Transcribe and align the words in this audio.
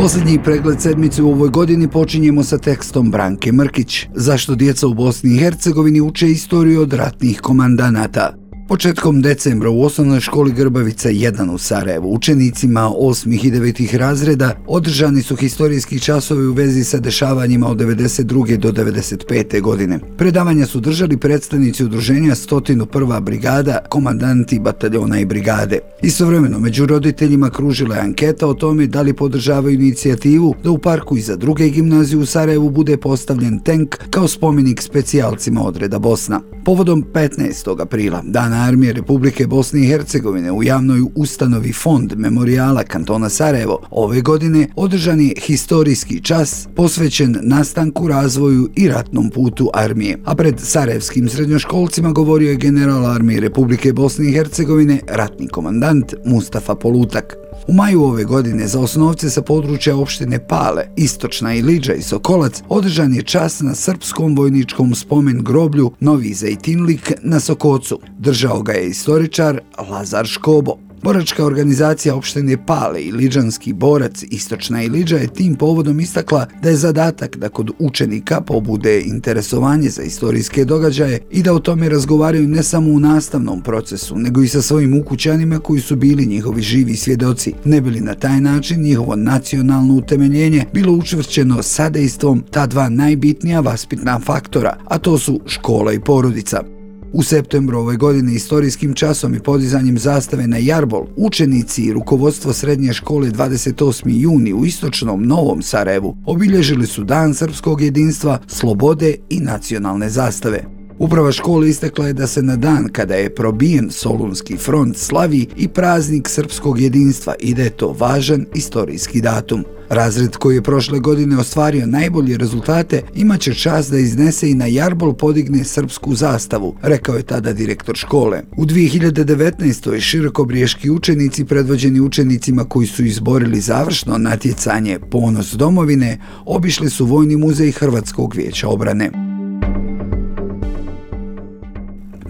Posljednji 0.00 0.38
pregled 0.44 0.80
sedmice 0.80 1.22
u 1.22 1.30
ovoj 1.30 1.48
godini 1.48 1.88
počinjemo 1.88 2.42
sa 2.42 2.58
tekstom 2.58 3.10
Branke 3.10 3.52
Mrkić. 3.52 4.06
Zašto 4.14 4.54
djeca 4.54 4.86
u 4.86 4.94
Bosni 4.94 5.34
i 5.34 5.38
Hercegovini 5.38 6.00
uče 6.00 6.30
istoriju 6.30 6.82
od 6.82 6.92
ratnih 6.92 7.40
komandanata? 7.40 8.39
Početkom 8.70 9.22
decembra 9.22 9.70
u 9.70 9.82
osnovnoj 9.82 10.20
školi 10.20 10.52
Grbavica 10.52 11.08
1 11.08 11.50
u 11.50 11.58
Sarajevu 11.58 12.14
učenicima 12.14 12.80
8. 12.80 13.46
i 13.46 13.50
9. 13.50 13.96
razreda 13.96 14.56
održani 14.66 15.22
su 15.22 15.36
historijski 15.36 16.00
časovi 16.00 16.46
u 16.46 16.52
vezi 16.52 16.84
sa 16.84 16.98
dešavanjima 16.98 17.68
od 17.68 17.76
92. 17.76 18.56
do 18.56 18.72
95. 18.72 19.60
godine. 19.60 19.98
Predavanja 20.18 20.66
su 20.66 20.80
držali 20.80 21.16
predstavnici 21.16 21.84
udruženja 21.84 22.34
101. 22.34 23.20
brigada, 23.20 23.78
komandanti 23.88 24.58
bataljona 24.58 25.20
i 25.20 25.24
brigade. 25.24 25.78
Istovremeno, 26.02 26.58
među 26.58 26.86
roditeljima 26.86 27.50
kružila 27.50 27.96
je 27.96 28.02
anketa 28.02 28.46
o 28.46 28.54
tome 28.54 28.86
da 28.86 29.02
li 29.02 29.12
podržavaju 29.12 29.74
inicijativu 29.74 30.54
da 30.64 30.70
u 30.70 30.78
parku 30.78 31.16
iza 31.16 31.36
druge 31.36 31.68
gimnazije 31.68 32.18
u 32.18 32.26
Sarajevu 32.26 32.70
bude 32.70 32.96
postavljen 32.96 33.58
tank 33.58 33.96
kao 34.10 34.28
spomenik 34.28 34.82
specijalcima 34.82 35.62
odreda 35.62 35.98
Bosna. 35.98 36.40
Povodom 36.64 37.04
15. 37.12 37.82
aprila, 37.82 38.22
dana 38.24 38.59
armije 38.68 38.92
Republike 38.92 39.46
Bosne 39.46 39.80
i 39.80 39.86
Hercegovine 39.86 40.52
u 40.52 40.62
javnoj 40.62 41.02
ustanovi 41.14 41.72
Fond 41.72 42.12
Memorijala 42.16 42.82
kantona 42.82 43.28
Sarajevo 43.28 43.78
ove 43.90 44.20
godine 44.20 44.68
održan 44.76 45.20
je 45.20 45.34
historijski 45.46 46.20
čas 46.20 46.68
posvećen 46.76 47.38
nastanku, 47.42 48.08
razvoju 48.08 48.68
i 48.76 48.88
ratnom 48.88 49.30
putu 49.30 49.70
armije. 49.74 50.18
A 50.24 50.34
pred 50.34 50.54
sarajevskim 50.58 51.28
srednjoškolcima 51.28 52.12
govorio 52.12 52.50
je 52.50 52.56
general 52.56 53.06
armije 53.06 53.40
Republike 53.40 53.92
Bosne 53.92 54.28
i 54.28 54.32
Hercegovine, 54.32 55.00
ratni 55.08 55.48
komandant 55.48 56.14
Mustafa 56.24 56.74
Polutak. 56.74 57.49
U 57.68 57.72
maju 57.72 58.02
ove 58.02 58.24
godine 58.24 58.66
za 58.66 58.80
osnovce 58.80 59.30
sa 59.30 59.42
područja 59.42 59.96
opštine 59.96 60.46
Pale, 60.46 60.86
Istočna 60.96 61.54
i 61.54 61.62
Liđa 61.62 61.92
i 61.92 62.02
Sokolac 62.02 62.62
održan 62.68 63.14
je 63.14 63.22
čas 63.22 63.60
na 63.60 63.74
srpskom 63.74 64.36
vojničkom 64.36 64.94
spomen 64.94 65.42
groblju 65.44 65.92
Novi 66.00 66.34
Zajtinlik 66.34 67.12
na 67.22 67.40
Sokocu. 67.40 68.00
Držao 68.18 68.62
ga 68.62 68.72
je 68.72 68.88
istoričar 68.88 69.60
Lazar 69.90 70.26
Škobo. 70.26 70.89
Boračka 71.02 71.44
organizacija 71.44 72.14
opštine 72.14 72.66
Pale 72.66 73.02
i 73.02 73.12
Liđanski 73.12 73.72
borac 73.72 74.24
Istočna 74.30 74.82
i 74.82 74.88
Liđa 74.88 75.16
je 75.16 75.32
tim 75.34 75.56
povodom 75.56 76.00
istakla 76.00 76.46
da 76.62 76.68
je 76.68 76.76
zadatak 76.76 77.36
da 77.36 77.48
kod 77.48 77.70
učenika 77.78 78.40
pobude 78.40 79.00
interesovanje 79.00 79.88
za 79.88 80.02
istorijske 80.02 80.64
događaje 80.64 81.20
i 81.30 81.42
da 81.42 81.54
o 81.54 81.58
tome 81.58 81.88
razgovaraju 81.88 82.48
ne 82.48 82.62
samo 82.62 82.90
u 82.90 83.00
nastavnom 83.00 83.62
procesu, 83.62 84.18
nego 84.18 84.42
i 84.42 84.48
sa 84.48 84.62
svojim 84.62 85.00
ukućanima 85.00 85.58
koji 85.58 85.80
su 85.80 85.96
bili 85.96 86.26
njihovi 86.26 86.62
živi 86.62 86.96
svjedoci, 86.96 87.52
ne 87.64 87.80
bili 87.80 88.00
na 88.00 88.14
taj 88.14 88.40
način 88.40 88.82
njihovo 88.82 89.16
nacionalno 89.16 89.94
utemeljenje 89.94 90.64
bilo 90.72 90.92
učvršćeno 90.92 91.62
sadejstvom 91.62 92.44
ta 92.50 92.66
dva 92.66 92.88
najbitnija 92.88 93.60
vaspitna 93.60 94.18
faktora, 94.18 94.76
a 94.84 94.98
to 94.98 95.18
su 95.18 95.40
škola 95.46 95.92
i 95.92 96.00
porodica. 96.00 96.79
U 97.12 97.22
septembru 97.22 97.78
ove 97.78 97.96
godine 97.96 98.34
istorijskim 98.34 98.94
časom 98.94 99.34
i 99.34 99.40
podizanjem 99.40 99.98
zastave 99.98 100.46
na 100.46 100.56
Jarbol, 100.56 101.06
učenici 101.16 101.82
i 101.82 101.92
rukovodstvo 101.92 102.52
srednje 102.52 102.92
škole 102.92 103.30
28. 103.30 104.02
juni 104.06 104.52
u 104.52 104.66
istočnom 104.66 105.26
Novom 105.26 105.62
Sarajevu 105.62 106.16
obilježili 106.26 106.86
su 106.86 107.04
Dan 107.04 107.34
srpskog 107.34 107.80
jedinstva, 107.80 108.38
slobode 108.46 109.16
i 109.28 109.40
nacionalne 109.40 110.08
zastave. 110.08 110.79
Uprava 111.00 111.32
škole 111.32 111.68
istekla 111.68 112.06
je 112.06 112.12
da 112.12 112.26
se 112.26 112.42
na 112.42 112.56
dan 112.56 112.88
kada 112.92 113.14
je 113.14 113.34
probijen 113.34 113.90
Solunski 113.90 114.56
front 114.56 114.96
slavi 114.96 115.46
i 115.56 115.68
praznik 115.68 116.28
srpskog 116.28 116.80
jedinstva 116.80 117.34
i 117.38 117.54
da 117.54 117.62
je 117.62 117.70
to 117.70 117.96
važan 117.98 118.46
istorijski 118.54 119.20
datum. 119.20 119.64
Razred 119.88 120.36
koji 120.36 120.54
je 120.54 120.62
prošle 120.62 120.98
godine 120.98 121.38
ostvario 121.38 121.86
najbolje 121.86 122.36
rezultate 122.36 123.02
imaće 123.14 123.54
čas 123.54 123.90
da 123.90 123.98
iznese 123.98 124.50
i 124.50 124.54
na 124.54 124.66
Jarbol 124.66 125.12
podigne 125.14 125.64
srpsku 125.64 126.14
zastavu, 126.14 126.76
rekao 126.82 127.16
je 127.16 127.22
tada 127.22 127.52
direktor 127.52 127.96
škole. 127.96 128.42
U 128.56 128.64
2019. 128.64 130.00
širokobriješki 130.00 130.90
učenici 130.90 131.44
predvođeni 131.44 132.00
učenicima 132.00 132.64
koji 132.64 132.86
su 132.86 133.04
izborili 133.04 133.60
završno 133.60 134.18
natjecanje 134.18 134.98
Ponos 135.10 135.52
domovine 135.52 136.18
obišli 136.44 136.90
su 136.90 137.06
Vojni 137.06 137.36
muzej 137.36 137.72
Hrvatskog 137.72 138.34
vijeća 138.34 138.68
obrane. 138.68 139.29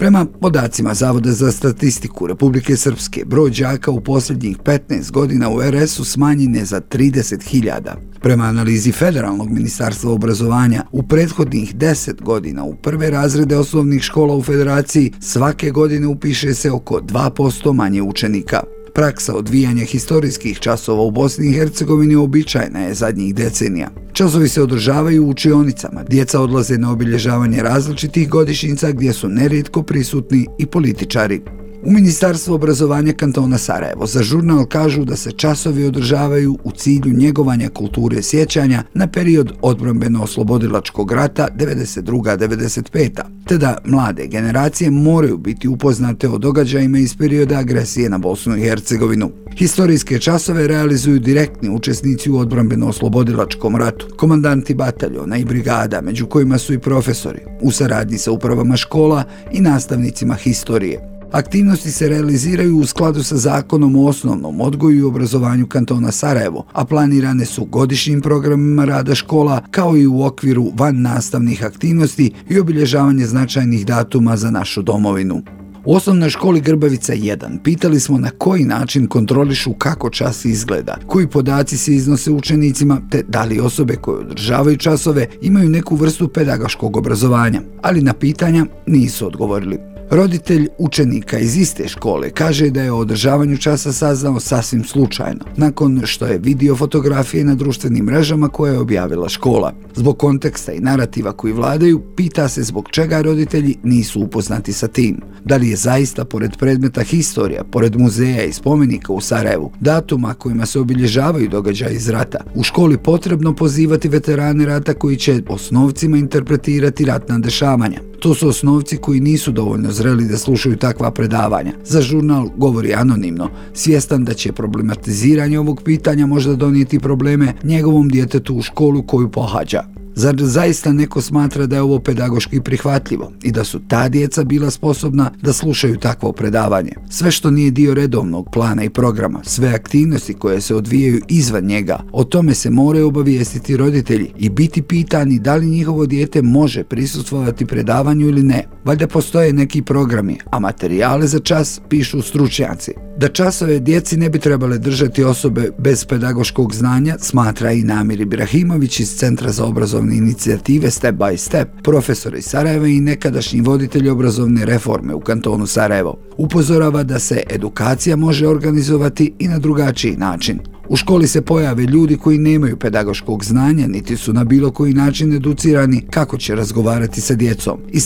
Prema 0.01 0.25
podacima 0.25 0.93
Zavoda 0.93 1.31
za 1.31 1.51
statistiku 1.51 2.27
Republike 2.27 2.77
Srpske, 2.77 3.25
broj 3.25 3.51
džaka 3.51 3.91
u 3.91 4.01
posljednjih 4.01 4.57
15 4.57 5.11
godina 5.11 5.49
u 5.49 5.61
RS-u 5.61 6.05
smanjen 6.05 6.55
je 6.55 6.65
za 6.65 6.81
30.000. 6.81 7.79
Prema 8.21 8.43
analizi 8.43 8.91
Federalnog 8.91 9.49
ministarstva 9.49 10.11
obrazovanja, 10.11 10.83
u 10.91 11.03
prethodnih 11.03 11.75
10 11.75 12.21
godina 12.21 12.63
u 12.63 12.75
prve 12.75 13.09
razrede 13.09 13.57
osnovnih 13.57 14.01
škola 14.01 14.35
u 14.35 14.43
federaciji 14.43 15.11
svake 15.19 15.71
godine 15.71 16.07
upiše 16.07 16.53
se 16.53 16.71
oko 16.71 17.01
2% 17.01 17.73
manje 17.73 18.01
učenika. 18.01 18.63
Praksa 18.93 19.35
odvijanja 19.35 19.85
historijskih 19.85 20.59
časova 20.59 21.03
u 21.03 21.11
Bosni 21.11 21.47
i 21.47 21.53
Hercegovini 21.53 22.15
običajna 22.15 22.79
je 22.79 22.93
zadnjih 22.93 23.35
decenija. 23.35 23.89
Časovi 24.13 24.49
se 24.49 24.61
održavaju 24.61 25.25
u 25.25 25.29
učionicama, 25.29 26.03
djeca 26.03 26.41
odlaze 26.41 26.77
na 26.77 26.91
obilježavanje 26.91 27.63
različitih 27.63 28.29
godišnjica 28.29 28.91
gdje 28.91 29.13
su 29.13 29.29
nerijetko 29.29 29.83
prisutni 29.83 30.47
i 30.59 30.65
političari. 30.65 31.41
U 31.83 31.91
Ministarstvu 31.91 32.53
obrazovanja 32.53 33.13
kantona 33.13 33.57
Sarajevo 33.57 34.05
za 34.05 34.23
žurnal 34.23 34.65
kažu 34.65 35.05
da 35.05 35.15
se 35.15 35.31
časovi 35.31 35.85
održavaju 35.85 36.57
u 36.63 36.71
cilju 36.71 37.13
njegovanja 37.13 37.69
kulture 37.69 38.21
sjećanja 38.21 38.83
na 38.93 39.07
period 39.07 39.53
odbrambeno-oslobodilačkog 39.61 41.11
rata 41.11 41.47
92-95. 41.57 43.09
Te 43.47 43.57
da 43.57 43.77
mlade 43.85 44.27
generacije 44.27 44.91
moraju 44.91 45.37
biti 45.37 45.67
upoznate 45.67 46.29
o 46.29 46.37
događajima 46.37 46.99
iz 46.99 47.17
perioda 47.17 47.57
agresije 47.57 48.09
na 48.09 48.17
Bosnu 48.17 48.57
i 48.57 48.61
Hercegovinu. 48.61 49.31
Historijske 49.57 50.19
časove 50.19 50.67
realizuju 50.67 51.19
direktni 51.19 51.69
učesnici 51.69 52.31
u 52.31 52.37
odbrambeno-oslobodilačkom 52.37 53.75
ratu, 53.75 54.07
komandanti 54.17 54.73
bataljona 54.73 55.37
i 55.37 55.45
brigada, 55.45 56.01
među 56.01 56.25
kojima 56.25 56.57
su 56.57 56.73
i 56.73 56.79
profesori, 56.79 57.39
u 57.61 57.71
saradnji 57.71 58.17
sa 58.17 58.31
upravama 58.31 58.77
škola 58.77 59.23
i 59.51 59.61
nastavnicima 59.61 60.33
historije. 60.33 61.20
Aktivnosti 61.31 61.91
se 61.91 62.09
realiziraju 62.09 62.77
u 62.77 62.85
skladu 62.85 63.23
sa 63.23 63.37
zakonom 63.37 63.95
o 63.95 64.07
osnovnom 64.07 64.61
odgoju 64.61 64.97
i 64.97 65.03
obrazovanju 65.03 65.67
kantona 65.67 66.11
Sarajevo, 66.11 66.65
a 66.73 66.85
planirane 66.85 67.45
su 67.45 67.65
godišnjim 67.65 68.21
programima 68.21 68.85
rada 68.85 69.15
škola 69.15 69.61
kao 69.71 69.97
i 69.97 70.07
u 70.07 70.23
okviru 70.23 70.71
van 70.75 71.01
nastavnih 71.01 71.65
aktivnosti 71.65 72.31
i 72.49 72.59
obilježavanje 72.59 73.25
značajnih 73.25 73.85
datuma 73.85 74.37
za 74.37 74.51
našu 74.51 74.81
domovinu. 74.81 75.41
U 75.85 75.95
osnovnoj 75.95 76.29
školi 76.29 76.61
Grbavica 76.61 77.13
1 77.13 77.63
pitali 77.63 77.99
smo 77.99 78.17
na 78.17 78.29
koji 78.29 78.63
način 78.63 79.07
kontrolišu 79.07 79.73
kako 79.73 80.09
čas 80.09 80.45
izgleda, 80.45 80.97
koji 81.07 81.27
podaci 81.27 81.77
se 81.77 81.95
iznose 81.95 82.31
učenicima, 82.31 83.01
te 83.09 83.23
da 83.27 83.43
li 83.43 83.59
osobe 83.59 83.95
koje 83.95 84.19
održavaju 84.19 84.77
časove 84.77 85.27
imaju 85.41 85.69
neku 85.69 85.95
vrstu 85.95 86.27
pedagoškog 86.27 86.97
obrazovanja, 86.97 87.61
ali 87.81 88.01
na 88.01 88.13
pitanja 88.13 88.65
nisu 88.87 89.27
odgovorili. 89.27 89.90
Roditelj 90.11 90.67
učenika 90.77 91.39
iz 91.39 91.57
iste 91.57 91.87
škole 91.87 92.29
kaže 92.29 92.69
da 92.69 92.81
je 92.81 92.91
o 92.91 92.97
održavanju 92.97 93.57
časa 93.57 93.93
saznao 93.93 94.39
sasvim 94.39 94.83
slučajno, 94.83 95.45
nakon 95.57 96.01
što 96.05 96.25
je 96.25 96.37
vidio 96.37 96.75
fotografije 96.75 97.43
na 97.43 97.55
društvenim 97.55 98.05
mrežama 98.05 98.47
koje 98.47 98.71
je 98.73 98.79
objavila 98.79 99.29
škola. 99.29 99.73
Zbog 99.95 100.17
konteksta 100.17 100.71
i 100.71 100.79
narativa 100.79 101.31
koji 101.31 101.53
vladaju, 101.53 102.01
pita 102.15 102.47
se 102.47 102.63
zbog 102.63 102.89
čega 102.89 103.21
roditelji 103.21 103.75
nisu 103.83 104.21
upoznati 104.21 104.73
sa 104.73 104.87
tim. 104.87 105.21
Da 105.45 105.57
li 105.57 105.69
je 105.69 105.75
zaista, 105.75 106.25
pored 106.25 106.57
predmeta 106.57 107.01
historija, 107.01 107.63
pored 107.63 107.95
muzeja 107.99 108.43
i 108.43 108.53
spomenika 108.53 109.13
u 109.13 109.21
Sarajevu, 109.21 109.71
datuma 109.79 110.33
kojima 110.33 110.65
se 110.65 110.79
obilježavaju 110.79 111.49
događaje 111.49 111.95
iz 111.95 112.09
rata, 112.09 112.39
u 112.55 112.63
školi 112.63 112.97
potrebno 112.97 113.55
pozivati 113.55 114.09
veterane 114.09 114.65
rata 114.65 114.93
koji 114.93 115.17
će 115.17 115.41
osnovcima 115.49 116.17
interpretirati 116.17 117.05
ratna 117.05 117.39
dešavanja. 117.39 118.10
To 118.21 118.35
su 118.35 118.47
osnovci 118.47 118.97
koji 118.97 119.19
nisu 119.19 119.51
dovoljno 119.51 119.91
zreli 119.91 120.27
da 120.27 120.37
slušaju 120.37 120.77
takva 120.77 121.11
predavanja. 121.11 121.71
Za 121.85 122.01
žurnal 122.01 122.49
govori 122.57 122.93
anonimno, 122.93 123.49
svjestan 123.73 124.25
da 124.25 124.33
će 124.33 124.51
problematiziranje 124.51 125.59
ovog 125.59 125.81
pitanja 125.85 126.25
možda 126.25 126.55
donijeti 126.55 126.99
probleme 126.99 127.53
njegovom 127.63 128.09
djetetu 128.09 128.55
u 128.55 128.61
školu 128.61 129.03
koju 129.03 129.31
pohađa. 129.31 129.83
Zar 130.15 130.35
zaista 130.39 130.93
neko 130.93 131.21
smatra 131.21 131.65
da 131.65 131.75
je 131.75 131.81
ovo 131.81 131.99
pedagoški 131.99 132.61
prihvatljivo 132.61 133.31
i 133.43 133.51
da 133.51 133.63
su 133.63 133.79
ta 133.87 134.09
djeca 134.09 134.43
bila 134.43 134.69
sposobna 134.69 135.31
da 135.41 135.53
slušaju 135.53 135.97
takvo 135.97 136.31
predavanje? 136.31 136.91
Sve 137.09 137.31
što 137.31 137.51
nije 137.51 137.71
dio 137.71 137.93
redovnog 137.93 138.49
plana 138.53 138.83
i 138.83 138.89
programa, 138.89 139.39
sve 139.43 139.69
aktivnosti 139.69 140.33
koje 140.33 140.61
se 140.61 140.75
odvijaju 140.75 141.21
izvan 141.27 141.63
njega, 141.63 142.03
o 142.11 142.23
tome 142.23 142.53
se 142.53 142.69
moraju 142.69 143.07
obavijestiti 143.07 143.77
roditelji 143.77 144.31
i 144.37 144.49
biti 144.49 144.81
pitani 144.81 145.39
da 145.39 145.55
li 145.55 145.65
njihovo 145.67 146.05
dijete 146.05 146.41
može 146.41 146.83
prisustvovati 146.83 147.65
predavanju 147.65 148.27
ili 148.27 148.43
ne. 148.43 148.67
Valjda 148.85 149.07
postoje 149.07 149.53
neki 149.53 149.81
programi, 149.81 150.37
a 150.51 150.59
materijale 150.59 151.27
za 151.27 151.39
čas 151.39 151.81
pišu 151.89 152.21
stručnjaci. 152.21 152.91
Da 153.17 153.27
časove 153.27 153.79
djeci 153.79 154.17
ne 154.17 154.29
bi 154.29 154.39
trebale 154.39 154.77
držati 154.77 155.23
osobe 155.23 155.69
bez 155.77 156.05
pedagoškog 156.05 156.73
znanja, 156.75 157.15
smatra 157.19 157.71
i 157.71 157.83
Namir 157.83 158.21
Ibrahimović 158.21 158.99
iz 158.99 159.15
Centra 159.15 159.51
za 159.51 159.65
obrazovne 160.01 160.17
inicijative 160.17 160.91
Step 160.91 161.15
by 161.15 161.37
Step, 161.37 161.67
profesor 161.83 162.35
iz 162.35 162.45
Sarajeva 162.45 162.87
i 162.87 163.01
nekadašnji 163.01 163.61
voditelj 163.61 164.09
obrazovne 164.09 164.65
reforme 164.65 165.13
u 165.13 165.19
kantonu 165.19 165.67
Sarajevo. 165.67 166.17
Upozorava 166.37 167.03
da 167.03 167.19
se 167.19 167.43
edukacija 167.49 168.15
može 168.15 168.47
organizovati 168.47 169.33
i 169.39 169.47
na 169.47 169.59
drugačiji 169.59 170.15
način. 170.17 170.59
U 170.91 170.95
školi 170.95 171.27
se 171.27 171.41
pojave 171.41 171.83
ljudi 171.83 172.17
koji 172.17 172.37
nemaju 172.37 172.77
pedagoškog 172.77 173.43
znanja, 173.43 173.87
niti 173.87 174.17
su 174.17 174.33
na 174.33 174.43
bilo 174.43 174.71
koji 174.71 174.93
način 174.93 175.33
educirani 175.33 176.01
kako 176.09 176.37
će 176.37 176.55
razgovarati 176.55 177.21
sa 177.21 177.35
djecom 177.35 177.79
i 177.91 177.99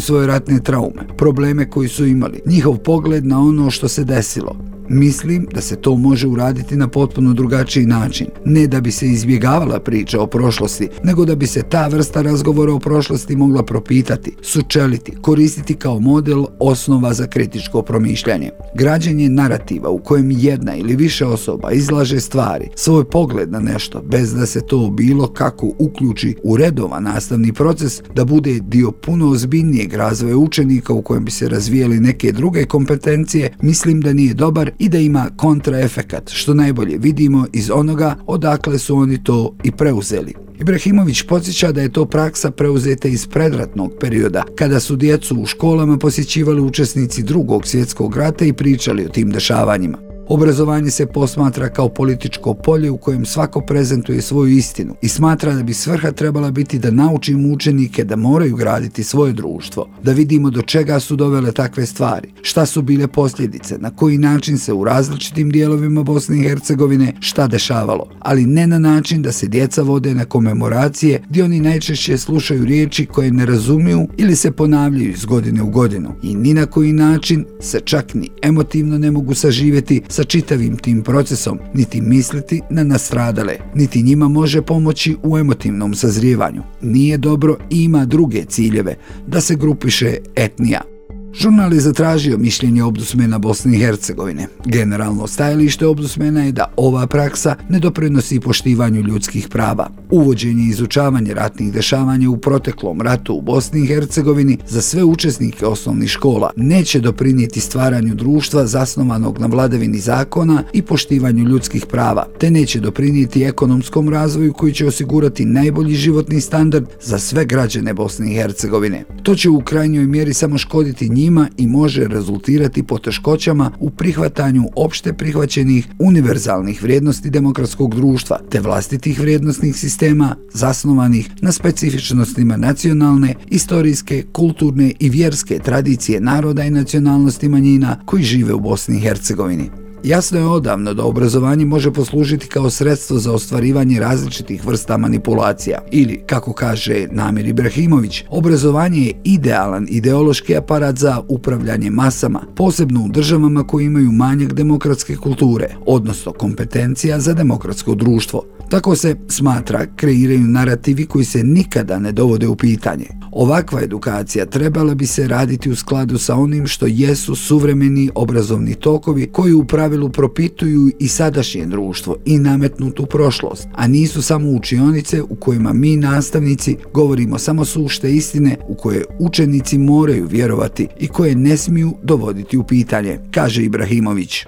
svoje 0.00 0.26
ratne 0.26 0.60
traume, 0.60 1.02
probleme 1.18 1.70
koji 1.70 1.88
su 1.88 2.06
imali, 2.06 2.40
njihov 2.46 2.78
pogled 2.78 3.26
na 3.26 3.40
ono 3.40 3.70
što 3.70 3.88
se 3.88 4.04
desilo. 4.04 4.56
Mislim 4.88 5.46
da 5.54 5.60
se 5.60 5.76
to 5.76 5.96
može 5.96 6.26
uraditi 6.26 6.76
na 6.76 6.88
potpuno 6.88 7.32
drugačiji 7.32 7.86
način. 7.86 8.26
Ne 8.44 8.66
da 8.66 8.80
bi 8.80 8.90
se 8.90 9.06
izbjegavala 9.06 9.80
priča 9.80 10.20
o 10.20 10.26
prošlosti, 10.26 10.88
nego 11.04 11.24
da 11.24 11.34
bi 11.34 11.46
se 11.46 11.62
ta 11.62 11.86
vrsta 11.86 12.22
razgovora 12.22 12.72
o 12.72 12.78
prošlosti 12.78 13.36
mogla 13.36 13.62
propitati, 13.62 14.36
sučeliti, 14.42 15.12
koristiti 15.20 15.74
kao 15.74 16.00
model 16.00 16.44
osnova 16.58 17.14
za 17.14 17.26
kritičko 17.26 17.82
promišljanje. 17.82 18.50
Građenje 18.74 19.28
narativa 19.28 19.90
u 19.90 19.98
kojem 19.98 20.30
jedna 20.30 20.76
ili 20.76 20.96
više 20.96 21.26
osoba 21.26 21.72
izlaže 21.72 22.20
stvari, 22.32 22.68
svoj 22.74 23.04
pogled 23.04 23.52
na 23.52 23.60
nešto, 23.60 24.02
bez 24.02 24.34
da 24.34 24.46
se 24.46 24.60
to 24.60 24.90
bilo 24.90 25.26
kako 25.26 25.72
uključi 25.78 26.36
u 26.42 26.56
redova 26.56 27.00
nastavni 27.00 27.52
proces, 27.52 28.02
da 28.14 28.24
bude 28.24 28.60
dio 28.60 28.90
puno 28.90 29.30
ozbiljnijeg 29.30 29.94
razvoja 29.94 30.36
učenika 30.36 30.92
u 30.92 31.02
kojem 31.02 31.24
bi 31.24 31.30
se 31.30 31.48
razvijeli 31.48 32.00
neke 32.00 32.32
druge 32.32 32.64
kompetencije, 32.64 33.52
mislim 33.62 34.00
da 34.00 34.12
nije 34.12 34.34
dobar 34.34 34.70
i 34.78 34.88
da 34.88 34.98
ima 34.98 35.30
kontraefekat, 35.36 36.30
što 36.30 36.54
najbolje 36.54 36.98
vidimo 36.98 37.46
iz 37.52 37.70
onoga 37.70 38.16
odakle 38.26 38.78
su 38.78 38.96
oni 38.96 39.24
to 39.24 39.54
i 39.64 39.72
preuzeli. 39.72 40.34
Ibrahimović 40.60 41.22
podsjeća 41.22 41.72
da 41.72 41.82
je 41.82 41.92
to 41.92 42.04
praksa 42.04 42.50
preuzeta 42.50 43.08
iz 43.08 43.26
predratnog 43.26 43.92
perioda, 44.00 44.42
kada 44.58 44.80
su 44.80 44.96
djecu 44.96 45.36
u 45.40 45.46
školama 45.46 45.98
posjećivali 45.98 46.60
učesnici 46.60 47.22
drugog 47.22 47.66
svjetskog 47.66 48.16
rata 48.16 48.44
i 48.44 48.52
pričali 48.52 49.04
o 49.04 49.08
tim 49.08 49.30
dešavanjima. 49.30 50.11
Obrazovanje 50.28 50.90
se 50.90 51.06
posmatra 51.06 51.68
kao 51.68 51.88
političko 51.88 52.54
polje 52.54 52.90
u 52.90 52.96
kojem 52.96 53.24
svako 53.24 53.60
prezentuje 53.60 54.22
svoju 54.22 54.48
istinu 54.48 54.94
i 55.02 55.08
smatra 55.08 55.54
da 55.54 55.62
bi 55.62 55.74
svrha 55.74 56.12
trebala 56.12 56.50
biti 56.50 56.78
da 56.78 56.90
naučimo 56.90 57.48
učenike 57.48 58.04
da 58.04 58.16
moraju 58.16 58.56
graditi 58.56 59.04
svoje 59.04 59.32
društvo, 59.32 59.88
da 60.02 60.12
vidimo 60.12 60.50
do 60.50 60.62
čega 60.62 61.00
su 61.00 61.16
dovele 61.16 61.52
takve 61.52 61.86
stvari, 61.86 62.28
šta 62.42 62.66
su 62.66 62.82
bile 62.82 63.06
posljedice, 63.06 63.78
na 63.78 63.90
koji 63.90 64.18
način 64.18 64.58
se 64.58 64.72
u 64.72 64.84
različitim 64.84 65.50
dijelovima 65.50 66.02
Bosne 66.02 66.38
i 66.38 66.42
Hercegovine 66.42 67.14
šta 67.20 67.46
dešavalo, 67.46 68.08
ali 68.18 68.46
ne 68.46 68.66
na 68.66 68.78
način 68.78 69.22
da 69.22 69.32
se 69.32 69.46
djeca 69.46 69.82
vode 69.82 70.14
na 70.14 70.24
komemoracije 70.24 71.22
gdje 71.28 71.44
oni 71.44 71.60
najčešće 71.60 72.18
slušaju 72.18 72.64
riječi 72.64 73.06
koje 73.06 73.30
ne 73.30 73.46
razumiju 73.46 74.08
ili 74.16 74.36
se 74.36 74.52
ponavljaju 74.52 75.10
iz 75.10 75.24
godine 75.24 75.62
u 75.62 75.70
godinu 75.70 76.14
i 76.22 76.34
ni 76.34 76.54
na 76.54 76.66
koji 76.66 76.92
način 76.92 77.44
se 77.60 77.80
čak 77.84 78.14
ni 78.14 78.28
emotivno 78.42 78.98
ne 78.98 79.10
mogu 79.10 79.34
saživjeti 79.34 80.02
sa 80.12 80.24
čitavim 80.24 80.76
tim 80.76 81.02
procesom, 81.02 81.58
niti 81.74 82.00
misliti 82.00 82.60
na 82.70 82.84
nastradale, 82.84 83.56
niti 83.74 84.02
njima 84.02 84.28
može 84.28 84.62
pomoći 84.62 85.16
u 85.22 85.38
emotivnom 85.38 85.94
sazrijevanju. 85.94 86.62
Nije 86.82 87.18
dobro 87.18 87.56
i 87.70 87.84
ima 87.84 88.04
druge 88.04 88.44
ciljeve, 88.44 88.96
da 89.26 89.40
se 89.40 89.54
grupiše 89.54 90.16
etnija. 90.36 90.91
Žurnal 91.34 91.72
je 91.72 91.80
zatražio 91.80 92.38
mišljenje 92.38 92.82
obdusmena 92.82 93.38
Bosne 93.38 93.76
i 93.76 93.80
Hercegovine. 93.80 94.46
Generalno 94.64 95.26
stajalište 95.26 95.86
obdusmena 95.86 96.44
je 96.44 96.52
da 96.52 96.64
ova 96.76 97.06
praksa 97.06 97.56
ne 97.68 97.78
doprinosi 97.78 98.40
poštivanju 98.40 99.00
ljudskih 99.00 99.48
prava. 99.48 99.90
Uvođenje 100.10 100.64
i 100.64 100.68
izučavanje 100.68 101.34
ratnih 101.34 101.72
dešavanja 101.72 102.30
u 102.30 102.36
proteklom 102.36 103.00
ratu 103.00 103.34
u 103.34 103.40
Bosni 103.40 103.80
i 103.80 103.86
Hercegovini 103.86 104.58
za 104.68 104.82
sve 104.82 105.04
učesnike 105.04 105.66
osnovnih 105.66 106.10
škola 106.10 106.50
neće 106.56 107.00
doprinijeti 107.00 107.60
stvaranju 107.60 108.14
društva 108.14 108.66
zasnovanog 108.66 109.38
na 109.38 109.46
vladavini 109.46 109.98
zakona 109.98 110.62
i 110.72 110.82
poštivanju 110.82 111.44
ljudskih 111.44 111.86
prava, 111.86 112.26
te 112.40 112.50
neće 112.50 112.80
doprinijeti 112.80 113.44
ekonomskom 113.44 114.08
razvoju 114.08 114.52
koji 114.52 114.72
će 114.72 114.86
osigurati 114.86 115.44
najbolji 115.44 115.94
životni 115.94 116.40
standard 116.40 116.86
za 117.02 117.18
sve 117.18 117.44
građane 117.44 117.94
Bosne 117.94 118.32
i 118.32 118.34
Hercegovine. 118.34 119.04
To 119.22 119.34
će 119.34 119.48
u 119.48 119.60
krajnjoj 119.60 120.06
mjeri 120.06 120.34
samo 120.34 120.58
škoditi 120.58 121.08
njih 121.08 121.21
njima 121.22 121.48
i 121.56 121.66
može 121.66 122.08
rezultirati 122.08 122.82
poteškoćama 122.82 123.70
u 123.80 123.90
prihvatanju 123.90 124.64
opšte 124.76 125.12
prihvaćenih 125.12 125.88
univerzalnih 125.98 126.82
vrijednosti 126.82 127.30
demokratskog 127.30 127.94
društva 127.94 128.38
te 128.50 128.60
vlastitih 128.60 129.20
vrijednostnih 129.20 129.76
sistema 129.76 130.36
zasnovanih 130.54 131.30
na 131.40 131.52
specifičnostima 131.52 132.56
nacionalne, 132.56 133.34
istorijske, 133.50 134.24
kulturne 134.32 134.92
i 134.98 135.08
vjerske 135.08 135.58
tradicije 135.58 136.20
naroda 136.20 136.64
i 136.64 136.70
nacionalnosti 136.70 137.48
manjina 137.48 138.00
koji 138.04 138.22
žive 138.22 138.54
u 138.54 138.60
Bosni 138.60 138.96
i 138.96 139.00
Hercegovini. 139.00 139.81
Jasno 140.04 140.38
je 140.38 140.46
odavno 140.46 140.94
da 140.94 141.04
obrazovanje 141.04 141.64
može 141.64 141.92
poslužiti 141.92 142.46
kao 142.46 142.70
sredstvo 142.70 143.18
za 143.18 143.32
ostvarivanje 143.32 144.00
različitih 144.00 144.66
vrsta 144.66 144.96
manipulacija. 144.96 145.78
Ili, 145.90 146.22
kako 146.26 146.52
kaže 146.52 147.06
Namir 147.10 147.46
Ibrahimović, 147.46 148.24
obrazovanje 148.30 149.00
je 149.00 149.12
idealan 149.24 149.86
ideološki 149.90 150.56
aparat 150.56 150.96
za 150.96 151.20
upravljanje 151.28 151.90
masama, 151.90 152.40
posebno 152.56 153.04
u 153.04 153.08
državama 153.08 153.66
koji 153.66 153.84
imaju 153.84 154.12
manjak 154.12 154.52
demokratske 154.52 155.16
kulture, 155.16 155.68
odnosno 155.86 156.32
kompetencija 156.32 157.20
za 157.20 157.34
demokratsko 157.34 157.94
društvo. 157.94 158.42
Tako 158.72 158.96
se 158.96 159.16
smatra 159.28 159.86
kreiraju 159.96 160.40
narativi 160.40 161.06
koji 161.06 161.24
se 161.24 161.42
nikada 161.44 161.98
ne 161.98 162.12
dovode 162.12 162.48
u 162.48 162.56
pitanje. 162.56 163.06
Ovakva 163.32 163.82
edukacija 163.82 164.46
trebala 164.46 164.94
bi 164.94 165.06
se 165.06 165.28
raditi 165.28 165.70
u 165.70 165.76
skladu 165.76 166.18
sa 166.18 166.34
onim 166.34 166.66
što 166.66 166.86
jesu 166.86 167.34
suvremeni 167.34 168.10
obrazovni 168.14 168.74
tokovi 168.74 169.26
koji 169.26 169.52
u 169.52 169.64
pravilu 169.92 170.08
propituju 170.08 170.90
i 170.98 171.08
sadašnje 171.08 171.66
društvo 171.66 172.16
i 172.24 172.38
nametnutu 172.38 173.06
prošlost, 173.06 173.68
a 173.72 173.86
nisu 173.86 174.22
samo 174.22 174.50
učionice 174.50 175.22
u 175.22 175.34
kojima 175.34 175.72
mi 175.72 175.96
nastavnici 175.96 176.76
govorimo 176.92 177.38
samo 177.38 177.64
sušte 177.64 178.12
istine 178.12 178.56
u 178.68 178.74
koje 178.74 179.04
učenici 179.18 179.78
moraju 179.78 180.26
vjerovati 180.26 180.88
i 181.00 181.08
koje 181.08 181.34
ne 181.34 181.56
smiju 181.56 181.94
dovoditi 182.02 182.56
u 182.56 182.64
pitanje, 182.64 183.18
kaže 183.30 183.64
Ibrahimović. 183.64 184.46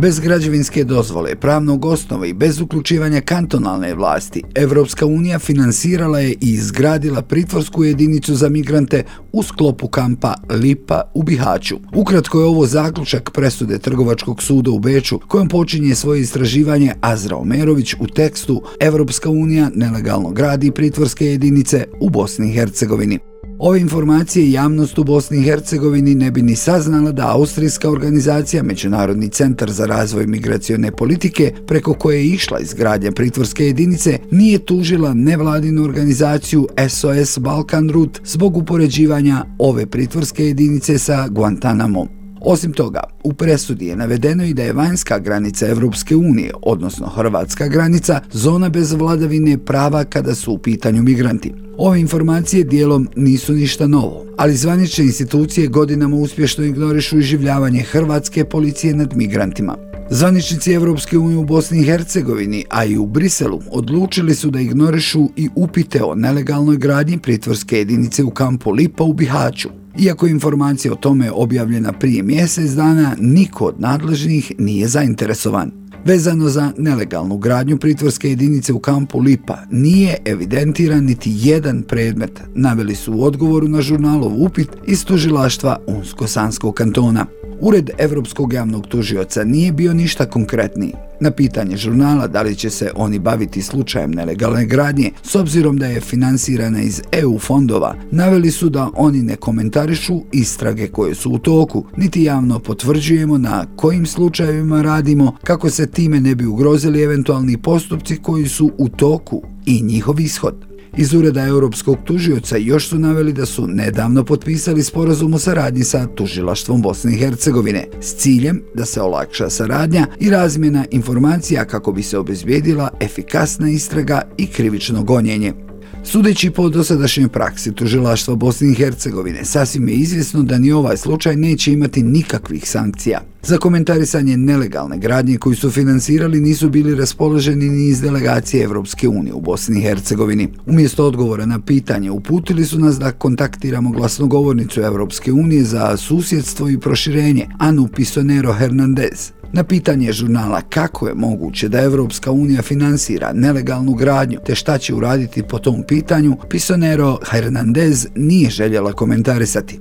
Bez 0.00 0.20
građevinske 0.20 0.84
dozvole, 0.84 1.36
pravnog 1.36 1.84
osnova 1.84 2.26
i 2.26 2.32
bez 2.32 2.60
uključivanja 2.60 3.20
kantonalne 3.20 3.94
vlasti, 3.94 4.42
Evropska 4.54 5.06
unija 5.06 5.38
finansirala 5.38 6.20
je 6.20 6.32
i 6.32 6.36
izgradila 6.40 7.22
pritvorsku 7.22 7.84
jedinicu 7.84 8.34
za 8.34 8.48
migrante 8.48 9.04
u 9.32 9.42
sklopu 9.42 9.88
kampa 9.88 10.34
Lipa 10.50 11.02
u 11.14 11.22
Bihaću. 11.22 11.76
Ukratko 11.94 12.40
je 12.40 12.44
ovo 12.44 12.66
zaključak 12.66 13.30
presude 13.34 13.78
Trgovačkog 13.78 14.42
suda 14.42 14.70
u 14.70 14.78
Beču, 14.78 15.18
kojom 15.18 15.48
počinje 15.48 15.94
svoje 15.94 16.20
istraživanje 16.20 16.92
Azra 17.00 17.36
Omerović 17.36 17.94
u 17.94 18.06
tekstu 18.06 18.62
Evropska 18.80 19.30
unija 19.30 19.70
nelegalno 19.74 20.30
gradi 20.30 20.70
pritvorske 20.70 21.26
jedinice 21.26 21.84
u 22.00 22.10
Bosni 22.10 22.48
i 22.48 22.52
Hercegovini. 22.52 23.18
Ove 23.62 23.80
informacije 23.80 24.52
javnost 24.52 24.98
u 24.98 25.04
Bosni 25.04 25.38
i 25.38 25.42
Hercegovini 25.42 26.14
ne 26.14 26.30
bi 26.30 26.42
ni 26.42 26.56
saznala 26.56 27.12
da 27.12 27.30
austrijska 27.30 27.90
organizacija 27.90 28.62
Međunarodni 28.62 29.28
centar 29.28 29.70
za 29.70 29.86
razvoj 29.86 30.26
migracione 30.26 30.90
politike, 30.90 31.52
preko 31.66 31.94
koje 31.94 32.18
je 32.18 32.26
išla 32.26 32.60
izgradnja 32.60 33.12
pritvorske 33.12 33.66
jedinice, 33.66 34.18
nije 34.30 34.58
tužila 34.58 35.14
nevladinu 35.14 35.84
organizaciju 35.84 36.68
SOS 36.88 37.38
Balkan 37.38 37.90
Route 37.90 38.20
zbog 38.24 38.56
upoređivanja 38.56 39.44
ove 39.58 39.86
pritvorske 39.86 40.46
jedinice 40.46 40.98
sa 40.98 41.28
Guantanamo. 41.28 42.19
Osim 42.42 42.72
toga, 42.72 43.00
u 43.24 43.32
presudi 43.32 43.86
je 43.86 43.96
navedeno 43.96 44.44
i 44.44 44.54
da 44.54 44.62
je 44.62 44.72
vanjska 44.72 45.18
granica 45.18 45.68
Evropske 45.68 46.16
unije, 46.16 46.52
odnosno 46.62 47.06
hrvatska 47.06 47.68
granica, 47.68 48.20
zona 48.32 48.68
bez 48.68 48.92
vladavine 48.92 49.58
prava 49.58 50.04
kada 50.04 50.34
su 50.34 50.52
u 50.52 50.58
pitanju 50.58 51.02
migranti. 51.02 51.52
Ove 51.78 52.00
informacije 52.00 52.64
dijelom 52.64 53.08
nisu 53.16 53.52
ništa 53.52 53.86
novo, 53.86 54.24
ali 54.36 54.56
zvanične 54.56 55.04
institucije 55.04 55.66
godinama 55.66 56.16
uspješno 56.16 56.64
ignorišu 56.64 57.18
iživljavanje 57.18 57.82
hrvatske 57.82 58.44
policije 58.44 58.94
nad 58.94 59.16
migrantima. 59.16 59.76
Zvaničnici 60.10 60.72
Evropske 60.72 61.18
unije 61.18 61.38
u 61.38 61.44
Bosni 61.44 61.80
i 61.80 61.84
Hercegovini, 61.84 62.64
a 62.70 62.84
i 62.84 62.98
u 62.98 63.06
Briselu, 63.06 63.60
odlučili 63.70 64.34
su 64.34 64.50
da 64.50 64.60
ignorišu 64.60 65.28
i 65.36 65.48
upite 65.54 66.04
o 66.04 66.14
nelegalnoj 66.14 66.76
gradnji 66.76 67.18
pritvorske 67.18 67.78
jedinice 67.78 68.24
u 68.24 68.30
kampu 68.30 68.70
Lipa 68.70 69.04
u 69.04 69.12
Bihaću. 69.12 69.79
Iako 69.98 70.26
je 70.26 70.30
informacija 70.30 70.92
o 70.92 70.96
tome 70.96 71.30
objavljena 71.30 71.92
prije 71.92 72.22
mjesec 72.22 72.70
dana, 72.70 73.16
niko 73.20 73.64
od 73.64 73.80
nadležnih 73.80 74.52
nije 74.58 74.88
zainteresovan. 74.88 75.70
Vezano 76.04 76.48
za 76.48 76.72
nelegalnu 76.78 77.36
gradnju 77.36 77.78
pritvorske 77.78 78.28
jedinice 78.28 78.72
u 78.72 78.78
kampu 78.78 79.18
Lipa 79.18 79.58
nije 79.70 80.16
evidentiran 80.24 81.04
niti 81.04 81.30
jedan 81.34 81.82
predmet, 81.82 82.42
naveli 82.54 82.94
su 82.94 83.12
u 83.12 83.22
odgovoru 83.24 83.68
na 83.68 83.82
žurnalov 83.82 84.42
upit 84.42 84.68
iz 84.86 85.04
tužilaštva 85.04 85.78
Unsko-Sanskog 85.86 86.74
kantona. 86.74 87.26
Ured 87.62 87.90
Evropskog 87.98 88.52
javnog 88.52 88.86
tužioca 88.86 89.44
nije 89.44 89.72
bio 89.72 89.94
ništa 89.94 90.26
konkretniji. 90.26 90.92
Na 91.20 91.30
pitanje 91.30 91.76
žurnala 91.76 92.26
da 92.26 92.42
li 92.42 92.56
će 92.56 92.70
se 92.70 92.90
oni 92.94 93.18
baviti 93.18 93.62
slučajem 93.62 94.10
nelegalne 94.10 94.66
gradnje, 94.66 95.10
s 95.22 95.34
obzirom 95.34 95.76
da 95.76 95.86
je 95.86 96.00
finansirana 96.00 96.82
iz 96.82 97.02
EU 97.12 97.38
fondova, 97.38 97.94
naveli 98.10 98.50
su 98.50 98.68
da 98.68 98.90
oni 98.94 99.22
ne 99.22 99.36
komentarišu 99.36 100.20
istrage 100.32 100.86
koje 100.86 101.14
su 101.14 101.30
u 101.30 101.38
toku, 101.38 101.84
niti 101.96 102.22
javno 102.22 102.58
potvrđujemo 102.58 103.38
na 103.38 103.66
kojim 103.76 104.06
slučajevima 104.06 104.82
radimo 104.82 105.36
kako 105.44 105.70
se 105.70 105.86
time 105.86 106.20
ne 106.20 106.34
bi 106.34 106.46
ugrozili 106.46 107.02
eventualni 107.02 107.56
postupci 107.56 108.16
koji 108.16 108.48
su 108.48 108.70
u 108.78 108.88
toku 108.88 109.42
i 109.66 109.82
njihov 109.82 110.20
ishod. 110.20 110.69
Iz 110.96 111.14
ureda 111.14 111.46
Europskog 111.46 111.98
tužioca 112.04 112.56
još 112.56 112.88
su 112.88 112.98
naveli 112.98 113.32
da 113.32 113.46
su 113.46 113.66
nedavno 113.66 114.24
potpisali 114.24 114.82
sporazum 114.82 115.34
o 115.34 115.38
saradnji 115.38 115.84
sa 115.84 116.06
tužilaštvom 116.06 116.82
Bosne 116.82 117.12
i 117.12 117.18
Hercegovine 117.18 117.86
s 118.00 118.14
ciljem 118.14 118.62
da 118.74 118.84
se 118.84 119.00
olakša 119.00 119.50
saradnja 119.50 120.06
i 120.20 120.30
razmjena 120.30 120.84
informacija 120.90 121.64
kako 121.64 121.92
bi 121.92 122.02
se 122.02 122.18
obezbijedila 122.18 122.90
efikasna 123.00 123.70
istraga 123.70 124.22
i 124.38 124.46
krivično 124.46 125.02
gonjenje. 125.02 125.69
Sudeći 126.04 126.50
po 126.50 126.68
dosadašnjoj 126.68 127.28
praksi 127.28 127.72
tužilaštva 127.72 128.34
Bosne 128.34 128.70
i 128.70 128.74
Hercegovine, 128.74 129.44
sasvim 129.44 129.88
je 129.88 129.94
izvjesno 129.94 130.42
da 130.42 130.58
ni 130.58 130.72
ovaj 130.72 130.96
slučaj 130.96 131.36
neće 131.36 131.72
imati 131.72 132.02
nikakvih 132.02 132.70
sankcija. 132.70 133.20
Za 133.42 133.58
komentarisanje 133.58 134.36
nelegalne 134.36 134.98
gradnje 134.98 135.38
koju 135.38 135.56
su 135.56 135.70
finansirali 135.70 136.40
nisu 136.40 136.70
bili 136.70 136.94
raspoloženi 136.94 137.68
ni 137.68 137.88
iz 137.88 138.00
delegacije 138.00 138.64
Evropske 138.64 139.08
unije 139.08 139.34
u 139.34 139.40
Bosni 139.40 139.78
i 139.78 139.82
Hercegovini. 139.82 140.48
Umjesto 140.66 141.06
odgovora 141.06 141.46
na 141.46 141.60
pitanje 141.60 142.10
uputili 142.10 142.64
su 142.64 142.78
nas 142.78 142.98
da 142.98 143.12
kontaktiramo 143.12 143.90
glasnogovornicu 143.90 144.80
Evropske 144.80 145.32
unije 145.32 145.64
za 145.64 145.96
susjedstvo 145.96 146.68
i 146.68 146.78
proširenje, 146.78 147.46
Anu 147.58 147.88
Pisonero 147.96 148.52
Hernandez. 148.52 149.32
Na 149.52 149.64
pitanje 149.64 150.12
žurnala 150.12 150.60
kako 150.60 151.08
je 151.08 151.14
moguće 151.14 151.68
da 151.68 151.80
Evropska 151.80 152.30
unija 152.30 152.62
finansira 152.62 153.32
nelegalnu 153.32 153.94
gradnju 153.94 154.38
te 154.46 154.54
šta 154.54 154.78
će 154.78 154.94
uraditi 154.94 155.42
po 155.42 155.58
tom 155.58 155.82
pitanju, 155.88 156.36
Pisonero 156.50 157.18
Hernandez 157.30 158.06
nije 158.16 158.50
željela 158.50 158.92
komentarisati. 158.92 159.80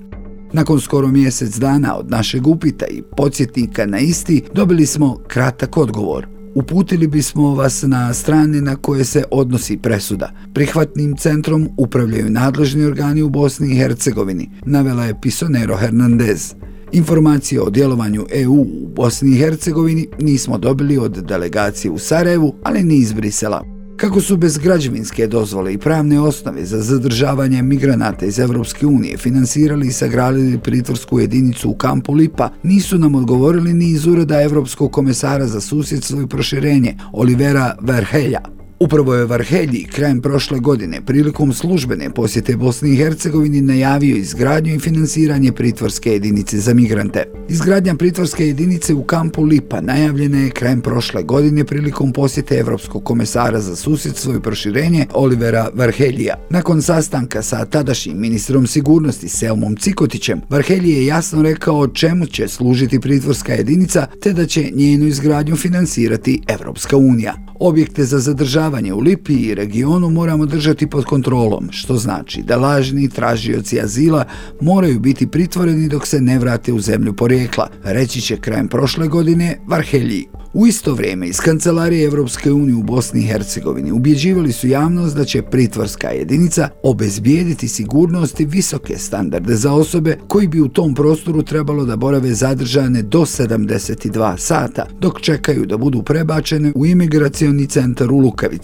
Nakon 0.54 0.82
skoro 0.82 1.08
mjesec 1.08 1.56
dana 1.56 1.98
od 1.98 2.10
našeg 2.12 2.48
upita 2.48 2.86
i 2.88 3.02
podsjetnika 3.18 3.86
na 3.86 4.00
isti, 4.00 4.44
dobili 4.54 4.86
smo 4.86 5.18
kratak 5.28 5.78
odgovor. 5.78 6.28
Uputili 6.56 7.08
bismo 7.08 7.56
vas 7.56 7.84
na 7.88 8.14
strane 8.14 8.62
na 8.62 8.76
koje 8.76 9.06
se 9.06 9.24
odnosi 9.32 9.78
presuda. 9.78 10.32
Prihvatnim 10.54 11.18
centrom 11.18 11.70
upravljaju 11.78 12.30
nadležni 12.30 12.86
organi 12.86 13.22
u 13.22 13.30
Bosni 13.30 13.72
i 13.72 13.78
Hercegovini, 13.78 14.50
navela 14.66 15.06
je 15.06 15.22
Pisonero 15.22 15.78
Hernandez. 15.78 16.54
Informacije 16.92 17.62
o 17.62 17.70
djelovanju 17.70 18.26
EU 18.32 18.54
u 18.54 18.88
Bosni 18.96 19.32
i 19.32 19.38
Hercegovini 19.38 20.08
nismo 20.20 20.58
dobili 20.58 20.98
od 20.98 21.12
delegacije 21.12 21.92
u 21.92 21.98
Sarajevu, 21.98 22.56
ali 22.64 22.84
ni 22.84 22.98
iz 22.98 23.14
Brisela. 23.14 23.64
Kako 23.98 24.22
su 24.22 24.38
bez 24.38 24.58
građevinske 24.58 25.28
dozvole 25.28 25.74
i 25.74 25.78
pravne 25.78 26.20
osnove 26.20 26.66
za 26.66 26.82
zadržavanje 26.82 27.62
migranata 27.62 28.26
iz 28.26 28.40
Evropske 28.40 28.86
unije 28.86 29.18
finansirali 29.18 29.88
i 29.88 29.92
sagradili 29.92 30.60
pritvorsku 30.60 31.20
jedinicu 31.20 31.70
u 31.70 31.76
kampu 31.76 32.14
Lipa, 32.14 32.50
nisu 32.64 32.98
nam 32.98 33.16
odgovorili 33.16 33.74
ni 33.74 33.90
iz 33.90 34.08
ureda 34.08 34.42
Evropskog 34.42 34.92
komesara 34.92 35.48
za 35.48 35.62
susjedstvo 35.62 36.22
i 36.22 36.28
proširenje 36.28 36.96
Olivera 37.14 37.76
Verhelja. 37.82 38.59
Upravo 38.82 39.16
je 39.16 39.26
Varhelji 39.26 39.88
krajem 39.92 40.22
prošle 40.22 40.60
godine 40.60 41.02
prilikom 41.06 41.54
službene 41.54 42.10
posjete 42.10 42.56
Bosni 42.56 42.94
i 42.94 42.96
Hercegovini 42.96 43.62
najavio 43.62 44.16
izgradnju 44.16 44.76
i 44.76 44.80
finansiranje 44.80 45.52
pritvorske 45.52 46.12
jedinice 46.12 46.60
za 46.60 46.74
migrante. 46.74 47.24
Izgradnja 47.50 47.96
pritvorske 47.96 48.48
jedinice 48.48 48.94
u 48.94 49.04
kampu 49.04 49.44
Lipa 49.44 49.82
najavljena 49.82 50.40
je 50.40 50.50
krajem 50.50 50.82
prošle 50.82 51.24
godine 51.24 51.64
prilikom 51.64 52.14
posjete 52.14 52.56
Evropskog 52.56 53.04
komesara 53.04 53.62
za 53.62 53.76
susjedstvo 53.76 54.36
i 54.36 54.42
proširenje 54.42 55.06
Olivera 55.14 55.70
Varhelija. 55.74 56.36
Nakon 56.50 56.82
sastanka 56.82 57.42
sa 57.42 57.66
tadašnjim 57.66 58.20
ministrom 58.20 58.68
sigurnosti 58.68 59.30
Selmom 59.30 59.76
Cikotićem, 59.76 60.42
Varhelji 60.50 60.92
je 60.92 61.06
jasno 61.06 61.42
rekao 61.42 61.88
čemu 61.88 62.26
će 62.26 62.48
služiti 62.48 63.00
pritvorska 63.00 63.54
jedinica 63.54 64.08
te 64.22 64.34
da 64.34 64.46
će 64.46 64.72
njenu 64.74 65.08
izgradnju 65.08 65.56
finansirati 65.56 66.42
Evropska 66.48 66.98
unija. 66.98 67.36
Objekte 67.60 68.04
za 68.04 68.20
zadržavanje 68.20 68.69
u 68.94 69.00
Lipi 69.00 69.34
i 69.34 69.56
regionu 69.56 70.10
moramo 70.10 70.46
držati 70.46 70.88
pod 70.88 71.06
kontrolom, 71.06 71.68
što 71.72 71.98
znači 71.98 72.42
da 72.42 72.58
lažni 72.58 73.10
tražioci 73.10 73.82
azila 73.82 74.26
moraju 74.62 75.00
biti 75.00 75.28
pritvoreni 75.28 75.90
dok 75.90 76.08
se 76.08 76.22
ne 76.22 76.40
vrate 76.40 76.74
u 76.74 76.80
zemlju 76.80 77.14
porijekla, 77.14 77.70
reći 77.84 78.22
će 78.22 78.38
krajem 78.38 78.68
prošle 78.68 79.08
godine 79.08 79.60
Varhelji. 79.68 80.26
U 80.54 80.68
isto 80.68 80.94
vrijeme 80.94 81.28
iz 81.28 81.38
Kancelarije 81.38 82.06
Evropske 82.06 82.52
unije 82.52 82.76
u 82.76 82.84
Bosni 82.84 83.20
i 83.20 83.28
Hercegovini 83.28 83.92
ubjeđivali 83.92 84.52
su 84.52 84.68
javnost 84.68 85.16
da 85.16 85.26
će 85.26 85.42
pritvorska 85.42 86.10
jedinica 86.10 86.70
obezbijediti 86.84 87.68
sigurnost 87.68 88.40
i 88.40 88.46
visoke 88.46 88.98
standarde 88.98 89.56
za 89.56 89.74
osobe 89.74 90.18
koji 90.28 90.48
bi 90.48 90.62
u 90.62 90.68
tom 90.68 90.94
prostoru 90.96 91.44
trebalo 91.44 91.86
da 91.86 91.96
borave 91.96 92.34
zadržane 92.34 93.02
do 93.02 93.20
72 93.20 94.38
sata, 94.38 94.86
dok 95.00 95.22
čekaju 95.22 95.66
da 95.66 95.78
budu 95.78 96.04
prebačene 96.04 96.72
u 96.76 96.86
imigracioni 96.86 97.68
centar 97.68 98.12
u 98.12 98.18
Lukavici. 98.18 98.59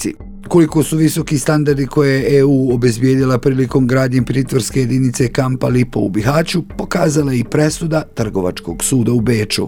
Koliko 0.48 0.84
su 0.84 0.98
visoki 0.98 1.40
standardi 1.40 1.88
koje 1.88 2.20
je 2.20 2.40
EU 2.40 2.74
obezbijedila 2.74 3.38
prilikom 3.38 3.88
gradnje 3.88 4.22
pritvorske 4.22 4.80
jedinice 4.80 5.28
kampa 5.28 5.68
Lipo 5.68 6.00
u 6.00 6.10
Bihaću, 6.10 6.64
pokazala 6.78 7.34
i 7.34 7.44
presuda 7.44 8.02
Trgovačkog 8.16 8.84
suda 8.84 9.12
u 9.12 9.22
Beču 9.22 9.68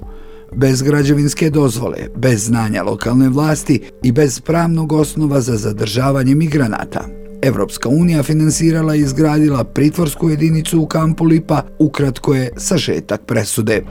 bez 0.56 0.82
građevinske 0.82 1.50
dozvole, 1.50 1.98
bez 2.16 2.46
znanja 2.46 2.84
lokalne 2.84 3.30
vlasti 3.30 3.82
i 4.04 4.12
bez 4.12 4.40
pravnog 4.40 4.92
osnova 4.92 5.42
za 5.42 5.58
zadržavanje 5.58 6.36
migranata. 6.36 7.08
Evropska 7.42 7.90
unija 7.90 8.24
finansirala 8.24 8.96
i 8.96 9.00
izgradila 9.00 9.64
pritvorsku 9.64 10.30
jedinicu 10.30 10.82
u 10.82 10.88
kampu 10.88 11.26
Lipa, 11.26 11.62
ukratko 11.80 12.36
je 12.36 12.52
sažetak 12.58 13.22
presude. 13.26 13.84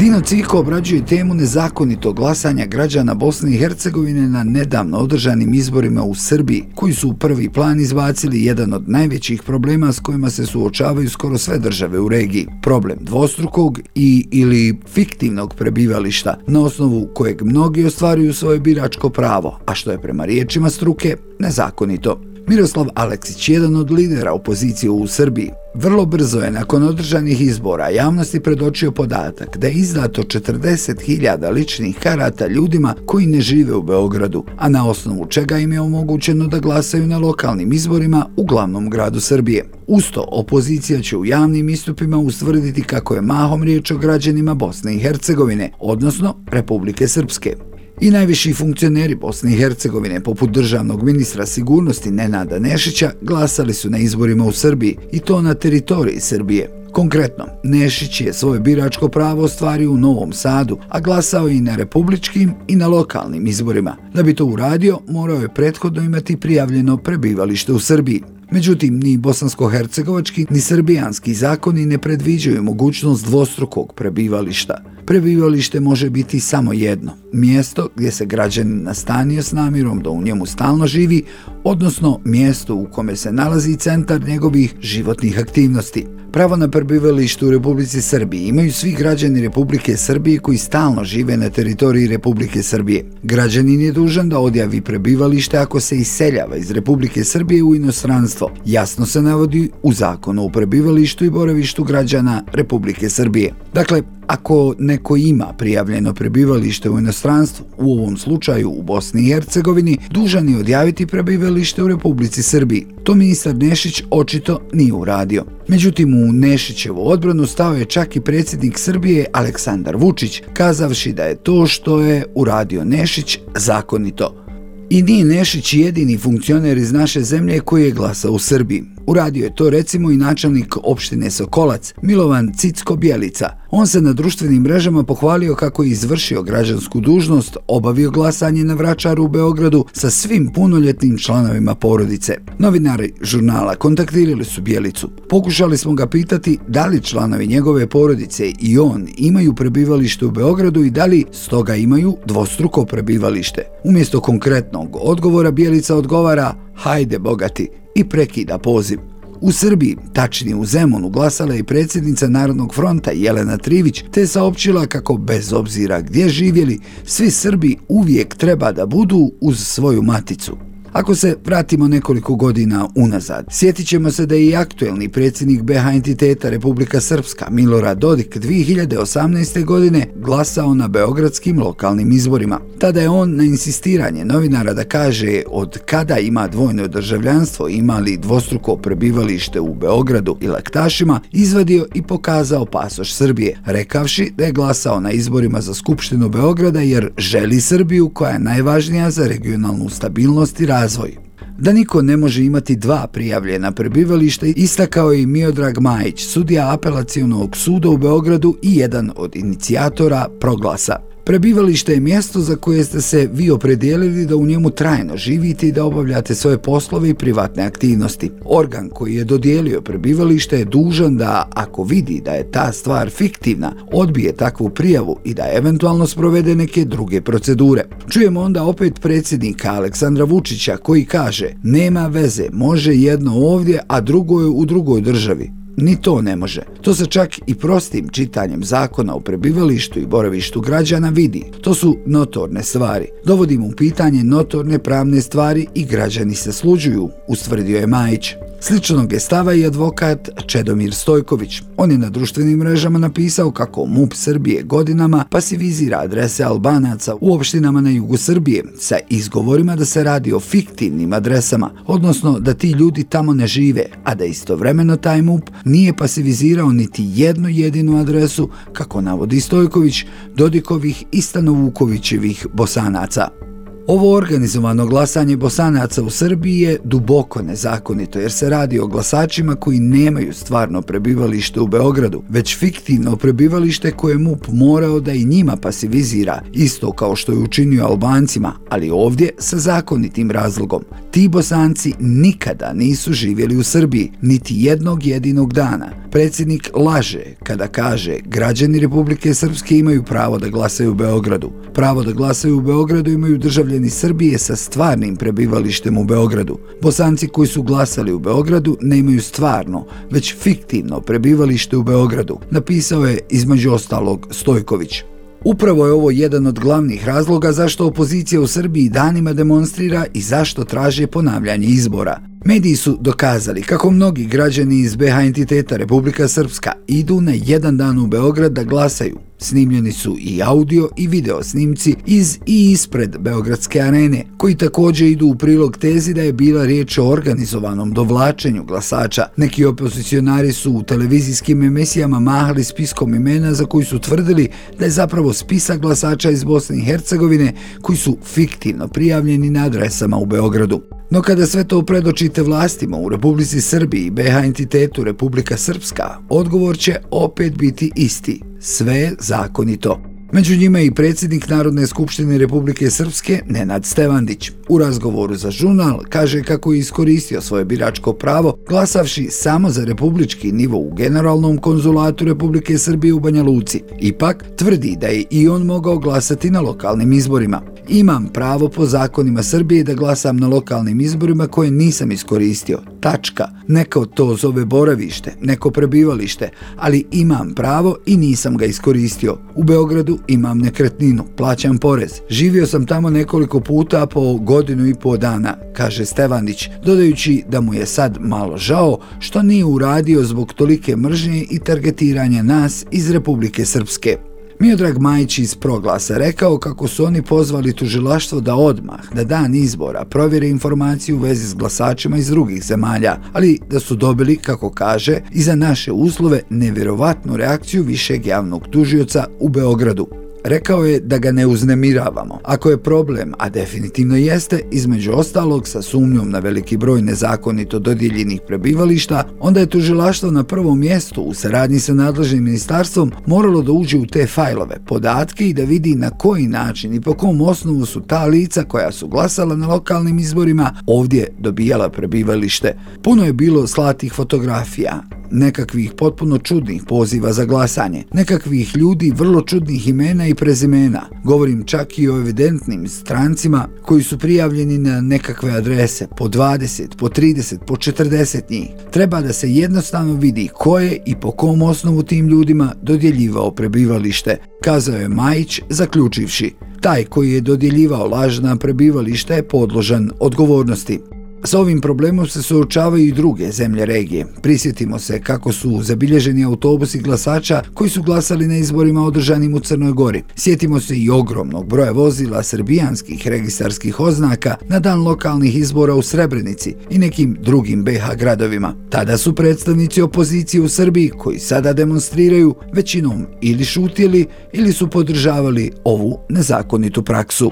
Dino 0.00 0.20
Ciko 0.20 0.58
obrađuje 0.58 1.06
temu 1.06 1.34
nezakonito 1.34 2.12
glasanja 2.12 2.66
građana 2.66 3.14
Bosne 3.14 3.54
i 3.54 3.58
Hercegovine 3.58 4.28
na 4.28 4.44
nedavno 4.44 4.98
održanim 4.98 5.54
izborima 5.54 6.02
u 6.02 6.14
Srbiji, 6.14 6.64
koji 6.74 6.92
su 6.92 7.08
u 7.08 7.14
prvi 7.14 7.48
plan 7.48 7.80
izbacili 7.80 8.44
jedan 8.44 8.72
od 8.72 8.88
najvećih 8.88 9.42
problema 9.42 9.92
s 9.92 10.00
kojima 10.00 10.30
se 10.30 10.46
suočavaju 10.46 11.10
skoro 11.10 11.38
sve 11.38 11.58
države 11.58 12.00
u 12.00 12.08
regiji. 12.08 12.46
Problem 12.62 12.98
dvostrukog 13.00 13.80
i 13.94 14.28
ili 14.30 14.78
fiktivnog 14.86 15.54
prebivališta, 15.54 16.38
na 16.46 16.60
osnovu 16.60 17.08
kojeg 17.14 17.42
mnogi 17.42 17.84
ostvaruju 17.84 18.34
svoje 18.34 18.60
biračko 18.60 19.10
pravo, 19.10 19.58
a 19.66 19.74
što 19.74 19.90
je 19.90 20.02
prema 20.02 20.24
riječima 20.24 20.70
struke 20.70 21.16
nezakonito. 21.38 22.20
Miroslav 22.50 22.86
Aleksić, 22.94 23.48
jedan 23.48 23.76
od 23.76 23.90
lidera 23.90 24.32
opozicije 24.32 24.90
u 24.90 25.06
Srbiji, 25.06 25.50
vrlo 25.74 26.06
brzo 26.06 26.40
je 26.40 26.50
nakon 26.50 26.82
održanih 26.82 27.40
izbora 27.40 27.88
javnosti 27.88 28.40
predočio 28.40 28.92
podatak 28.92 29.56
da 29.56 29.66
je 29.66 29.72
izdato 29.72 30.22
40.000 30.22 31.52
ličnih 31.52 31.98
karata 32.02 32.46
ljudima 32.46 32.94
koji 33.06 33.26
ne 33.26 33.40
žive 33.40 33.74
u 33.74 33.82
Beogradu, 33.82 34.44
a 34.58 34.68
na 34.68 34.88
osnovu 34.88 35.26
čega 35.26 35.58
im 35.58 35.72
je 35.72 35.80
omogućeno 35.80 36.46
da 36.46 36.58
glasaju 36.58 37.06
na 37.06 37.18
lokalnim 37.18 37.72
izborima 37.72 38.26
u 38.36 38.44
glavnom 38.44 38.90
gradu 38.90 39.20
Srbije. 39.20 39.64
Usto, 39.86 40.24
opozicija 40.28 41.00
će 41.02 41.16
u 41.16 41.24
javnim 41.24 41.68
istupima 41.68 42.18
ustvrditi 42.18 42.82
kako 42.82 43.14
je 43.14 43.20
mahom 43.20 43.62
riječ 43.62 43.90
o 43.90 43.98
građanima 43.98 44.54
Bosne 44.54 44.94
i 44.94 44.98
Hercegovine, 44.98 45.72
odnosno 45.80 46.36
Republike 46.52 47.08
Srpske. 47.08 47.69
I 48.00 48.10
najviši 48.10 48.52
funkcioneri 48.54 49.14
Bosne 49.14 49.52
i 49.52 49.56
Hercegovine, 49.56 50.20
poput 50.20 50.50
državnog 50.50 51.02
ministra 51.02 51.46
sigurnosti 51.46 52.10
Nenada 52.10 52.58
Nešića, 52.58 53.12
glasali 53.22 53.74
su 53.74 53.90
na 53.90 53.98
izborima 53.98 54.44
u 54.44 54.52
Srbiji 54.52 54.96
i 55.12 55.18
to 55.18 55.42
na 55.42 55.54
teritoriji 55.54 56.20
Srbije. 56.20 56.70
Konkretno, 56.92 57.46
Nešić 57.64 58.20
je 58.20 58.32
svoje 58.32 58.60
biračko 58.60 59.08
pravo 59.08 59.42
ostvario 59.42 59.92
u 59.92 59.96
Novom 59.96 60.32
Sadu, 60.32 60.78
a 60.88 61.00
glasao 61.00 61.48
je 61.48 61.56
i 61.56 61.60
na 61.60 61.76
republičkim 61.76 62.52
i 62.68 62.76
na 62.76 62.88
lokalnim 62.88 63.46
izborima. 63.46 63.96
Da 64.14 64.22
bi 64.22 64.34
to 64.34 64.44
uradio, 64.44 64.98
morao 65.08 65.40
je 65.40 65.54
prethodno 65.54 66.02
imati 66.02 66.36
prijavljeno 66.36 66.96
prebivalište 66.96 67.72
u 67.72 67.78
Srbiji. 67.78 68.22
Međutim, 68.52 69.00
ni 69.00 69.18
bosansko-hercegovački, 69.18 70.46
ni 70.50 70.60
srbijanski 70.60 71.34
zakoni 71.34 71.86
ne 71.86 71.98
predviđaju 71.98 72.62
mogućnost 72.62 73.24
dvostrukog 73.24 73.92
prebivališta 73.96 74.99
prebivalište 75.10 75.80
može 75.80 76.10
biti 76.10 76.40
samo 76.40 76.72
jedno, 76.72 77.12
mjesto 77.32 77.88
gdje 77.96 78.10
se 78.10 78.26
građanin 78.26 78.82
nastanio 78.82 79.42
s 79.42 79.52
namirom 79.52 80.00
da 80.02 80.10
u 80.10 80.22
njemu 80.22 80.46
stalno 80.46 80.86
živi, 80.86 81.22
odnosno 81.64 82.20
mjesto 82.24 82.74
u 82.74 82.86
kome 82.92 83.16
se 83.16 83.32
nalazi 83.32 83.76
centar 83.76 84.28
njegovih 84.28 84.74
životnih 84.80 85.38
aktivnosti. 85.38 86.06
Pravo 86.32 86.56
na 86.56 86.68
prebivalište 86.68 87.46
u 87.46 87.50
Republici 87.50 88.02
Srbiji 88.02 88.46
imaju 88.46 88.72
svi 88.72 88.92
građani 88.92 89.40
Republike 89.40 89.96
Srbije 89.96 90.38
koji 90.38 90.58
stalno 90.58 91.04
žive 91.04 91.36
na 91.36 91.50
teritoriji 91.50 92.06
Republike 92.06 92.62
Srbije. 92.62 93.04
Građanin 93.22 93.80
je 93.80 93.92
dužan 93.92 94.28
da 94.28 94.38
odjavi 94.38 94.80
prebivalište 94.80 95.58
ako 95.58 95.80
se 95.80 95.96
iseljava 95.96 96.56
iz 96.56 96.70
Republike 96.70 97.24
Srbije 97.24 97.62
u 97.62 97.74
inostranstvo. 97.74 98.50
Jasno 98.66 99.06
se 99.06 99.22
navodi 99.22 99.70
u 99.82 99.92
zakonu 99.92 100.44
o 100.44 100.48
prebivalištu 100.48 101.24
i 101.24 101.30
boravištu 101.30 101.84
građana 101.84 102.44
Republike 102.52 103.08
Srbije. 103.08 103.54
Dakle, 103.74 104.02
ako 104.30 104.74
neko 104.78 105.16
ima 105.16 105.52
prijavljeno 105.58 106.14
prebivalište 106.14 106.90
u 106.90 106.98
inostranstvu, 106.98 107.66
u 107.78 107.92
ovom 107.92 108.16
slučaju 108.16 108.70
u 108.70 108.82
Bosni 108.82 109.22
i 109.22 109.32
Hercegovini, 109.32 109.98
dužan 110.10 110.48
je 110.48 110.58
odjaviti 110.58 111.06
prebivalište 111.06 111.82
u 111.82 111.88
Republici 111.88 112.42
Srbiji. 112.42 112.86
To 113.04 113.14
ministar 113.14 113.54
Nešić 113.54 114.02
očito 114.10 114.60
nije 114.72 114.92
uradio. 114.92 115.44
Međutim, 115.68 116.14
u 116.14 116.32
Nešićevu 116.32 117.08
odbranu 117.08 117.46
stao 117.46 117.74
je 117.74 117.84
čak 117.84 118.16
i 118.16 118.20
predsjednik 118.20 118.78
Srbije 118.78 119.26
Aleksandar 119.32 119.96
Vučić, 119.96 120.42
kazavši 120.52 121.12
da 121.12 121.24
je 121.24 121.36
to 121.36 121.66
što 121.66 122.00
je 122.00 122.24
uradio 122.34 122.84
Nešić 122.84 123.38
zakonito. 123.56 124.46
I 124.90 125.02
nije 125.02 125.24
Nešić 125.24 125.74
jedini 125.74 126.18
funkcioner 126.18 126.78
iz 126.78 126.92
naše 126.92 127.22
zemlje 127.22 127.60
koji 127.60 127.84
je 127.84 127.90
glasao 127.90 128.32
u 128.32 128.38
Srbiji. 128.38 128.82
Uradio 129.06 129.44
je 129.44 129.54
to 129.54 129.70
recimo 129.70 130.10
i 130.10 130.16
načelnik 130.16 130.76
opštine 130.82 131.30
Sokolac, 131.30 131.94
Milovan 132.02 132.52
Cicko-Bjelica. 132.52 133.48
On 133.70 133.86
se 133.86 134.00
na 134.00 134.12
društvenim 134.12 134.62
mrežama 134.62 135.02
pohvalio 135.02 135.54
kako 135.54 135.82
je 135.82 135.90
izvršio 135.90 136.42
građansku 136.42 137.00
dužnost, 137.00 137.56
obavio 137.68 138.10
glasanje 138.10 138.64
na 138.64 138.74
vračaru 138.74 139.24
u 139.24 139.28
Beogradu 139.28 139.84
sa 139.92 140.10
svim 140.10 140.50
punoljetnim 140.54 141.18
članovima 141.18 141.74
porodice. 141.74 142.36
Novinari 142.58 143.12
žurnala 143.22 143.74
kontaktirali 143.74 144.44
su 144.44 144.62
Bjelicu. 144.62 145.10
Pokušali 145.28 145.76
smo 145.78 145.94
ga 145.94 146.06
pitati 146.06 146.58
da 146.68 146.86
li 146.86 147.02
članovi 147.02 147.46
njegove 147.46 147.86
porodice 147.86 148.52
i 148.60 148.78
on 148.78 149.06
imaju 149.16 149.54
prebivalište 149.54 150.26
u 150.26 150.30
Beogradu 150.30 150.84
i 150.84 150.90
da 150.90 151.04
li 151.04 151.24
stoga 151.32 151.74
imaju 151.74 152.16
dvostruko 152.26 152.84
prebivalište. 152.84 153.62
Umjesto 153.84 154.20
konkretnog 154.20 154.96
odgovora 155.00 155.50
Bjelica 155.50 155.96
odgovara 155.96 156.54
hajde 156.74 157.18
bogati 157.18 157.68
i 157.94 158.04
prekida 158.08 158.58
poziv. 158.58 158.98
U 159.40 159.52
Srbiji, 159.52 159.96
tačnije 160.12 160.56
u 160.56 160.64
Zemunu, 160.64 161.08
glasala 161.08 161.54
je 161.54 161.64
predsjednica 161.64 162.28
Narodnog 162.28 162.74
fronta 162.74 163.10
Jelena 163.10 163.56
Trivić, 163.56 164.04
te 164.10 164.26
saopćila 164.26 164.86
kako 164.86 165.16
bez 165.16 165.52
obzira 165.52 166.00
gdje 166.00 166.28
živjeli, 166.28 166.80
svi 167.04 167.30
Srbi 167.30 167.76
uvijek 167.88 168.34
treba 168.34 168.72
da 168.72 168.86
budu 168.86 169.32
uz 169.40 169.58
svoju 169.58 170.02
maticu. 170.02 170.69
Ako 170.92 171.14
se 171.14 171.36
vratimo 171.44 171.88
nekoliko 171.88 172.34
godina 172.34 172.88
unazad, 172.96 173.46
sjetit 173.50 173.86
ćemo 173.86 174.10
se 174.10 174.26
da 174.26 174.34
je 174.34 174.46
i 174.46 174.56
aktuelni 174.56 175.08
predsjednik 175.08 175.62
BH 175.62 175.86
entiteta 175.94 176.50
Republika 176.50 177.00
Srpska 177.00 177.46
Milorad 177.50 177.98
Dodik 177.98 178.36
2018. 178.36 179.64
godine 179.64 180.06
glasao 180.16 180.74
na 180.74 180.88
beogradskim 180.88 181.58
lokalnim 181.58 182.12
izborima. 182.12 182.60
Tada 182.78 183.00
je 183.00 183.08
on 183.08 183.36
na 183.36 183.44
insistiranje 183.44 184.24
novinara 184.24 184.74
da 184.74 184.84
kaže 184.84 185.42
od 185.46 185.78
kada 185.86 186.18
ima 186.18 186.48
dvojno 186.48 186.88
državljanstvo 186.88 187.68
ima 187.68 187.98
li 187.98 188.16
dvostruko 188.16 188.76
prebivalište 188.76 189.60
u 189.60 189.74
Beogradu 189.74 190.36
i 190.40 190.46
Laktašima, 190.46 191.20
izvadio 191.32 191.86
i 191.94 192.02
pokazao 192.02 192.66
pasoš 192.66 193.14
Srbije, 193.14 193.58
rekavši 193.64 194.32
da 194.36 194.44
je 194.44 194.52
glasao 194.52 195.00
na 195.00 195.10
izborima 195.10 195.60
za 195.60 195.74
Skupštinu 195.74 196.28
Beograda 196.28 196.80
jer 196.80 197.10
želi 197.18 197.60
Srbiju 197.60 198.08
koja 198.08 198.30
je 198.30 198.38
najvažnija 198.38 199.10
za 199.10 199.26
regionalnu 199.26 199.88
stabilnost 199.88 200.60
i 200.60 200.66
razvoj 200.66 200.79
razvoj. 200.80 201.16
Da 201.58 201.72
niko 201.72 202.02
ne 202.02 202.16
može 202.16 202.44
imati 202.44 202.76
dva 202.76 203.06
prijavljena 203.12 203.72
prebivališta, 203.72 204.46
istakao 204.46 205.12
je 205.12 205.22
i 205.22 205.26
Miodrag 205.26 205.78
Majić, 205.80 206.26
sudija 206.26 206.72
apelacijonog 206.72 207.56
suda 207.56 207.88
u 207.88 207.96
Beogradu 207.96 208.56
i 208.62 208.76
jedan 208.76 209.10
od 209.16 209.36
inicijatora 209.36 210.28
proglasa. 210.40 211.09
Prebivalište 211.30 211.92
je 211.92 212.00
mjesto 212.00 212.40
za 212.40 212.56
koje 212.56 212.84
ste 212.84 213.00
se 213.00 213.28
vi 213.32 213.50
opredijelili 213.50 214.26
da 214.26 214.36
u 214.36 214.46
njemu 214.46 214.70
trajno 214.70 215.16
živite 215.16 215.68
i 215.68 215.72
da 215.72 215.84
obavljate 215.84 216.34
svoje 216.34 216.58
poslove 216.58 217.08
i 217.08 217.14
privatne 217.14 217.62
aktivnosti. 217.62 218.30
Organ 218.44 218.88
koji 218.88 219.14
je 219.14 219.24
dodijelio 219.24 219.80
prebivalište 219.80 220.58
je 220.58 220.64
dužan 220.64 221.16
da, 221.16 221.48
ako 221.54 221.82
vidi 221.82 222.20
da 222.24 222.30
je 222.30 222.50
ta 222.50 222.72
stvar 222.72 223.10
fiktivna, 223.10 223.72
odbije 223.92 224.32
takvu 224.32 224.70
prijavu 224.70 225.16
i 225.24 225.34
da 225.34 225.50
eventualno 225.54 226.06
sprovede 226.06 226.54
neke 226.54 226.84
druge 226.84 227.20
procedure. 227.20 227.84
Čujemo 228.08 228.40
onda 228.40 228.64
opet 228.64 229.00
predsjednika 229.00 229.72
Aleksandra 229.72 230.24
Vučića 230.24 230.76
koji 230.76 231.04
kaže 231.04 231.48
nema 231.62 232.06
veze, 232.06 232.48
može 232.52 232.94
jedno 232.94 233.34
ovdje, 233.34 233.80
a 233.88 234.00
drugo 234.00 234.40
je 234.40 234.46
u 234.46 234.64
drugoj 234.64 235.00
državi 235.00 235.59
ni 235.76 236.00
to 236.00 236.22
ne 236.22 236.36
može. 236.36 236.62
To 236.82 236.94
se 236.94 237.06
čak 237.06 237.30
i 237.46 237.54
prostim 237.54 238.08
čitanjem 238.08 238.64
zakona 238.64 239.14
o 239.14 239.20
prebivalištu 239.20 239.98
i 239.98 240.06
boravištu 240.06 240.60
građana 240.60 241.08
vidi. 241.08 241.44
To 241.60 241.74
su 241.74 241.96
notorne 242.06 242.62
stvari. 242.62 243.06
Dovodimo 243.24 243.66
u 243.66 243.72
pitanje 243.76 244.24
notorne 244.24 244.78
pravne 244.78 245.20
stvari 245.20 245.66
i 245.74 245.84
građani 245.84 246.34
se 246.34 246.52
sluđuju, 246.52 247.10
ustvrdio 247.28 247.78
je 247.78 247.86
Majić. 247.86 248.34
Sličnog 248.62 249.12
je 249.12 249.20
stava 249.20 249.54
i 249.54 249.66
advokat 249.66 250.28
Čedomir 250.46 250.94
Stojković. 250.94 251.62
On 251.76 251.90
je 251.90 251.98
na 251.98 252.10
društvenim 252.10 252.58
mrežama 252.58 252.98
napisao 252.98 253.50
kako 253.50 253.86
MUP 253.86 254.14
Srbije 254.14 254.62
godinama 254.62 255.24
pasivizira 255.30 255.98
adrese 256.00 256.44
Albanaca 256.44 257.14
u 257.20 257.34
opštinama 257.34 257.80
na 257.80 257.90
jugu 257.90 258.16
Srbije 258.16 258.64
sa 258.78 258.98
izgovorima 259.08 259.76
da 259.76 259.84
se 259.84 260.04
radi 260.04 260.32
o 260.32 260.40
fiktivnim 260.40 261.12
adresama, 261.12 261.70
odnosno 261.86 262.40
da 262.40 262.54
ti 262.54 262.70
ljudi 262.70 263.04
tamo 263.04 263.34
ne 263.34 263.46
žive, 263.46 263.84
a 264.04 264.14
da 264.14 264.24
istovremeno 264.24 264.96
taj 264.96 265.22
MUP 265.22 265.50
nije 265.64 265.96
pasivizirao 265.96 266.72
niti 266.72 267.04
jednu 267.14 267.48
jedinu 267.48 268.00
adresu, 268.00 268.50
kako 268.72 269.00
navodi 269.00 269.40
Stojković, 269.40 270.04
Dodikovih 270.36 271.04
i 271.12 271.22
Stanovukovićevih 271.22 272.46
bosanaca. 272.52 273.49
Ovo 273.86 274.12
organizovano 274.14 274.86
glasanje 274.86 275.36
bosanaca 275.36 276.02
u 276.02 276.10
Srbiji 276.10 276.60
je 276.60 276.78
duboko 276.84 277.42
nezakonito 277.42 278.18
jer 278.18 278.32
se 278.32 278.50
radi 278.50 278.78
o 278.78 278.86
glasačima 278.86 279.54
koji 279.54 279.80
nemaju 279.80 280.34
stvarno 280.34 280.82
prebivalište 280.82 281.60
u 281.60 281.66
Beogradu, 281.66 282.22
već 282.28 282.58
fiktivno 282.58 283.16
prebivalište 283.16 283.90
koje 283.90 284.18
MUP 284.18 284.48
morao 284.48 285.00
da 285.00 285.12
i 285.12 285.24
njima 285.24 285.56
pasivizira, 285.56 286.42
isto 286.52 286.92
kao 286.92 287.16
što 287.16 287.32
je 287.32 287.38
učinio 287.38 287.84
Albancima, 287.84 288.52
ali 288.68 288.90
ovdje 288.90 289.30
sa 289.38 289.58
zakonitim 289.58 290.30
razlogom. 290.30 290.84
Ti 291.10 291.28
bosanci 291.28 291.92
nikada 292.00 292.72
nisu 292.72 293.12
živjeli 293.12 293.56
u 293.56 293.62
Srbiji, 293.62 294.12
niti 294.22 294.54
jednog 294.56 295.06
jedinog 295.06 295.52
dana. 295.52 295.88
Predsjednik 296.10 296.70
laže 296.74 297.22
kada 297.42 297.66
kaže 297.66 298.18
građani 298.24 298.80
Republike 298.80 299.34
Srpske 299.34 299.78
imaju 299.78 300.02
pravo 300.02 300.38
da 300.38 300.48
glasaju 300.48 300.90
u 300.90 300.94
Beogradu. 300.94 301.50
Pravo 301.74 302.02
da 302.02 302.12
glasaju 302.12 302.58
u 302.58 302.60
Beogradu 302.60 303.10
imaju 303.10 303.38
državljeni 303.70 303.90
Srbije 303.90 304.38
sa 304.38 304.56
stvarnim 304.56 305.16
prebivalištem 305.16 305.98
u 305.98 306.04
Beogradu. 306.04 306.58
Bosanci 306.82 307.28
koji 307.28 307.48
su 307.48 307.62
glasali 307.62 308.12
u 308.12 308.18
Beogradu 308.18 308.76
ne 308.80 308.98
imaju 308.98 309.20
stvarno, 309.20 309.86
već 310.10 310.34
fiktivno 310.36 311.00
prebivalište 311.00 311.76
u 311.76 311.82
Beogradu, 311.82 312.38
napisao 312.50 313.06
je 313.06 313.18
između 313.30 313.72
ostalog 313.72 314.26
Stojković. 314.30 315.02
Upravo 315.44 315.86
je 315.86 315.92
ovo 315.92 316.10
jedan 316.10 316.46
od 316.46 316.58
glavnih 316.58 317.04
razloga 317.04 317.52
zašto 317.52 317.86
opozicija 317.86 318.40
u 318.40 318.46
Srbiji 318.46 318.88
danima 318.88 319.32
demonstrira 319.32 320.06
i 320.14 320.20
zašto 320.20 320.64
traže 320.64 321.06
ponavljanje 321.06 321.66
izbora. 321.66 322.20
Mediji 322.44 322.76
su 322.76 322.98
dokazali 323.00 323.62
kako 323.62 323.90
mnogi 323.90 324.26
građani 324.26 324.80
iz 324.80 324.96
BH 324.96 325.18
entiteta 325.26 325.76
Republika 325.76 326.28
Srpska 326.28 326.72
idu 326.86 327.20
na 327.20 327.32
jedan 327.44 327.76
dan 327.76 327.98
u 327.98 328.06
Beograd 328.06 328.52
da 328.52 328.64
glasaju. 328.64 329.29
Snimljeni 329.42 329.92
su 329.92 330.16
i 330.20 330.42
audio 330.42 330.88
i 330.96 331.06
video 331.06 331.42
snimci 331.42 331.94
iz 332.06 332.38
i 332.46 332.70
ispred 332.70 333.18
Beogradske 333.18 333.80
arene, 333.80 334.24
koji 334.36 334.56
također 334.56 335.08
idu 335.08 335.26
u 335.26 335.34
prilog 335.34 335.76
tezi 335.76 336.14
da 336.14 336.22
je 336.22 336.32
bila 336.32 336.64
riječ 336.64 336.98
o 336.98 337.04
organizovanom 337.04 337.92
dovlačenju 337.92 338.64
glasača. 338.64 339.26
Neki 339.36 339.64
opozicionari 339.64 340.52
su 340.52 340.72
u 340.72 340.82
televizijskim 340.82 341.62
emisijama 341.62 342.20
mahali 342.20 342.64
spiskom 342.64 343.14
imena 343.14 343.54
za 343.54 343.64
koji 343.64 343.84
su 343.84 343.98
tvrdili 343.98 344.48
da 344.78 344.84
je 344.84 344.90
zapravo 344.90 345.32
spisak 345.32 345.80
glasača 345.80 346.30
iz 346.30 346.44
Bosne 346.44 346.78
i 346.78 346.84
Hercegovine 346.84 347.52
koji 347.82 347.96
su 347.96 348.18
fiktivno 348.24 348.88
prijavljeni 348.88 349.50
na 349.50 349.64
adresama 349.64 350.16
u 350.16 350.26
Beogradu. 350.26 350.99
No 351.10 351.22
kada 351.22 351.46
sve 351.46 351.64
to 351.64 351.82
predočite 351.82 352.42
vlastima 352.42 352.96
u 352.96 353.08
Republici 353.08 353.60
Srbiji 353.60 354.06
i 354.06 354.10
BH 354.10 354.44
entitetu 354.44 355.04
Republika 355.04 355.56
Srpska, 355.56 356.18
odgovor 356.28 356.78
će 356.78 356.96
opet 357.10 357.58
biti 357.58 357.92
isti. 357.96 358.40
Sve 358.60 358.94
je 358.96 359.14
zakonito. 359.18 360.09
Među 360.32 360.56
njima 360.56 360.78
je 360.78 360.86
i 360.86 360.90
predsjednik 360.90 361.48
Narodne 361.48 361.86
skupštine 361.86 362.38
Republike 362.38 362.90
Srpske 362.90 363.42
Nenad 363.46 363.84
Stevandić. 363.84 364.50
U 364.68 364.78
razgovoru 364.78 365.34
za 365.34 365.50
žurnal 365.50 366.00
kaže 366.08 366.42
kako 366.42 366.72
je 366.72 366.78
iskoristio 366.78 367.40
svoje 367.40 367.64
biračko 367.64 368.12
pravo 368.12 368.58
glasavši 368.68 369.28
samo 369.30 369.70
za 369.70 369.84
republički 369.84 370.52
nivo 370.52 370.78
u 370.78 370.94
Generalnom 370.94 371.58
konzulatu 371.58 372.24
Republike 372.24 372.78
Srbije 372.78 373.12
u 373.12 373.20
Banja 373.20 373.42
Luci. 373.42 373.82
Ipak 374.00 374.44
tvrdi 374.56 374.96
da 375.00 375.06
je 375.06 375.24
i 375.30 375.48
on 375.48 375.62
mogao 375.62 375.98
glasati 375.98 376.50
na 376.50 376.60
lokalnim 376.60 377.12
izborima. 377.12 377.62
Imam 377.88 378.28
pravo 378.32 378.68
po 378.68 378.86
zakonima 378.86 379.42
Srbije 379.42 379.84
da 379.84 379.94
glasam 379.94 380.36
na 380.36 380.48
lokalnim 380.48 381.00
izborima 381.00 381.46
koje 381.46 381.70
nisam 381.70 382.12
iskoristio. 382.12 382.80
Tačka. 383.00 383.48
Neko 383.68 384.06
to 384.06 384.34
zove 384.34 384.64
boravište, 384.64 385.34
neko 385.40 385.70
prebivalište, 385.70 386.50
ali 386.76 387.04
imam 387.10 387.54
pravo 387.54 387.96
i 388.06 388.16
nisam 388.16 388.56
ga 388.56 388.64
iskoristio. 388.64 389.38
U 389.54 389.64
Beogradu 389.64 390.18
imam 390.28 390.58
nekretninu, 390.58 391.24
plaćam 391.36 391.78
porez. 391.78 392.12
Živio 392.28 392.66
sam 392.66 392.86
tamo 392.86 393.10
nekoliko 393.10 393.60
puta 393.60 394.06
po 394.06 394.34
godinu 394.34 394.86
i 394.86 394.94
po 394.94 395.16
dana, 395.16 395.56
kaže 395.72 396.04
Stevanić, 396.04 396.68
dodajući 396.84 397.44
da 397.48 397.60
mu 397.60 397.74
je 397.74 397.86
sad 397.86 398.18
malo 398.20 398.56
žao 398.56 398.98
što 399.18 399.42
nije 399.42 399.64
uradio 399.64 400.24
zbog 400.24 400.52
tolike 400.52 400.96
mržnje 400.96 401.46
i 401.50 401.58
targetiranja 401.58 402.42
nas 402.42 402.86
iz 402.90 403.10
Republike 403.10 403.64
Srpske. 403.64 404.29
Miodrag 404.60 404.98
Majić 404.98 405.38
iz 405.38 405.54
Proglasa 405.54 406.16
rekao 406.16 406.58
kako 406.58 406.88
su 406.88 407.04
oni 407.04 407.22
pozvali 407.22 407.72
tužilaštvo 407.72 408.40
da 408.40 408.54
odmah, 408.54 409.00
da 409.14 409.24
dan 409.24 409.54
izbora, 409.54 410.04
provjere 410.04 410.48
informaciju 410.48 411.16
u 411.16 411.20
vezi 411.20 411.46
s 411.46 411.54
glasačima 411.54 412.16
iz 412.16 412.28
drugih 412.28 412.64
zemalja, 412.64 413.16
ali 413.32 413.58
da 413.70 413.80
su 413.80 413.96
dobili, 413.96 414.36
kako 414.36 414.70
kaže, 414.70 415.20
i 415.32 415.42
za 415.42 415.54
naše 415.54 415.92
uslove 415.92 416.42
nevjerovatnu 416.50 417.36
reakciju 417.36 417.82
višeg 417.82 418.26
javnog 418.26 418.68
tužioca 418.70 419.26
u 419.38 419.48
Beogradu. 419.48 420.29
Rekao 420.44 420.84
je 420.84 421.00
da 421.00 421.18
ga 421.18 421.32
ne 421.32 421.46
uznemiravamo. 421.46 422.38
Ako 422.44 422.70
je 422.70 422.82
problem, 422.82 423.32
a 423.38 423.48
definitivno 423.48 424.16
jeste, 424.16 424.60
između 424.70 425.12
ostalog 425.12 425.68
sa 425.68 425.82
sumnjom 425.82 426.30
na 426.30 426.38
veliki 426.38 426.76
broj 426.76 427.02
nezakonito 427.02 427.78
dodijeljenih 427.78 428.40
prebivališta, 428.46 429.24
onda 429.40 429.60
je 429.60 429.66
tužilaštvo 429.66 430.30
na 430.30 430.44
prvom 430.44 430.80
mjestu 430.80 431.22
u 431.22 431.34
saradnji 431.34 431.80
sa 431.80 431.94
nadležnim 431.94 432.44
ministarstvom 432.44 433.12
moralo 433.26 433.62
da 433.62 433.72
uđe 433.72 433.98
u 433.98 434.06
te 434.06 434.26
fajlove, 434.26 434.76
podatke 434.86 435.48
i 435.48 435.54
da 435.54 435.64
vidi 435.64 435.94
na 435.94 436.10
koji 436.10 436.46
način 436.46 436.94
i 436.94 437.00
po 437.00 437.14
kom 437.14 437.40
osnovu 437.40 437.86
su 437.86 438.00
ta 438.00 438.24
lica 438.26 438.64
koja 438.64 438.92
su 438.92 439.08
glasala 439.08 439.56
na 439.56 439.66
lokalnim 439.66 440.18
izborima 440.18 440.74
ovdje 440.86 441.28
dobijala 441.38 441.88
prebivalište. 441.88 442.76
Puno 443.02 443.24
je 443.24 443.32
bilo 443.32 443.66
slatih 443.66 444.12
fotografija, 444.12 445.02
nekakvih 445.30 445.92
potpuno 445.96 446.38
čudnih 446.38 446.82
poziva 446.88 447.32
za 447.32 447.44
glasanje, 447.44 448.04
nekakvih 448.12 448.76
ljudi 448.76 449.12
vrlo 449.16 449.42
čudnih 449.42 449.88
imena 449.88 450.26
i 450.30 450.34
prezimena. 450.34 451.02
Govorim 451.24 451.64
čak 451.64 451.98
i 451.98 452.08
o 452.08 452.16
evidentnim 452.16 452.88
strancima 452.88 453.68
koji 453.82 454.02
su 454.02 454.18
prijavljeni 454.18 454.78
na 454.78 455.00
nekakve 455.00 455.50
adrese 455.50 456.06
po 456.16 456.28
20, 456.28 456.96
po 456.96 457.08
30, 457.08 457.58
po 457.66 457.76
40 457.76 458.50
njih. 458.50 458.68
Treba 458.90 459.20
da 459.20 459.32
se 459.32 459.50
jednostavno 459.50 460.14
vidi 460.14 460.48
ko 460.54 460.78
je 460.78 461.02
i 461.06 461.16
po 461.16 461.30
kom 461.30 461.62
osnovu 461.62 462.02
tim 462.02 462.28
ljudima 462.28 462.74
dodjeljivao 462.82 463.50
prebivalište, 463.50 464.36
kazao 464.62 464.96
je 464.96 465.08
Majić 465.08 465.60
zaključivši. 465.68 466.54
Taj 466.80 467.04
koji 467.04 467.32
je 467.32 467.40
dodjeljivao 467.40 468.08
lažna 468.08 468.56
prebivališta 468.56 469.34
je 469.34 469.48
podložan 469.48 470.10
odgovornosti. 470.20 471.00
Sa 471.44 471.58
ovim 471.58 471.80
problemom 471.80 472.26
se 472.26 472.42
suočavaju 472.42 473.06
i 473.06 473.12
druge 473.12 473.52
zemlje 473.52 473.86
regije. 473.86 474.26
Prisjetimo 474.42 474.98
se 474.98 475.20
kako 475.20 475.52
su 475.52 475.82
zabilježeni 475.82 476.44
autobusi 476.44 476.98
glasača 476.98 477.62
koji 477.74 477.90
su 477.90 478.02
glasali 478.02 478.46
na 478.46 478.56
izborima 478.56 479.04
održanim 479.04 479.54
u 479.54 479.60
Crnoj 479.60 479.92
Gori. 479.92 480.22
Sjetimo 480.36 480.80
se 480.80 480.96
i 480.96 481.10
ogromnog 481.10 481.66
broja 481.66 481.90
vozila 481.92 482.42
srbijanskih 482.42 483.28
registarskih 483.28 484.00
oznaka 484.00 484.56
na 484.68 484.78
dan 484.78 485.02
lokalnih 485.02 485.56
izbora 485.56 485.94
u 485.94 486.02
Srebrenici 486.02 486.74
i 486.90 486.98
nekim 486.98 487.36
drugim 487.40 487.84
BH 487.84 488.16
gradovima. 488.18 488.74
Tada 488.90 489.16
su 489.16 489.34
predstavnici 489.34 490.02
opozicije 490.02 490.60
u 490.60 490.68
Srbiji 490.68 491.08
koji 491.08 491.38
sada 491.38 491.72
demonstriraju 491.72 492.54
većinom 492.72 493.26
ili 493.40 493.64
šutili 493.64 494.26
ili 494.52 494.72
su 494.72 494.90
podržavali 494.90 495.70
ovu 495.84 496.18
nezakonitu 496.28 497.02
praksu. 497.02 497.50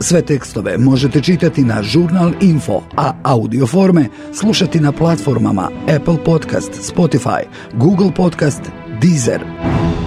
Sve 0.00 0.22
tekstove 0.22 0.78
možete 0.78 1.20
čitati 1.20 1.62
na 1.64 1.82
Žurnal 1.82 2.32
Info, 2.40 2.82
a 2.96 3.12
audio 3.22 3.66
forme 3.66 4.08
slušati 4.32 4.80
na 4.80 4.92
platformama 4.92 5.70
Apple 5.96 6.24
Podcast, 6.24 6.70
Spotify, 6.94 7.42
Google 7.74 8.10
Podcast, 8.16 8.60
Deezer. 9.02 10.05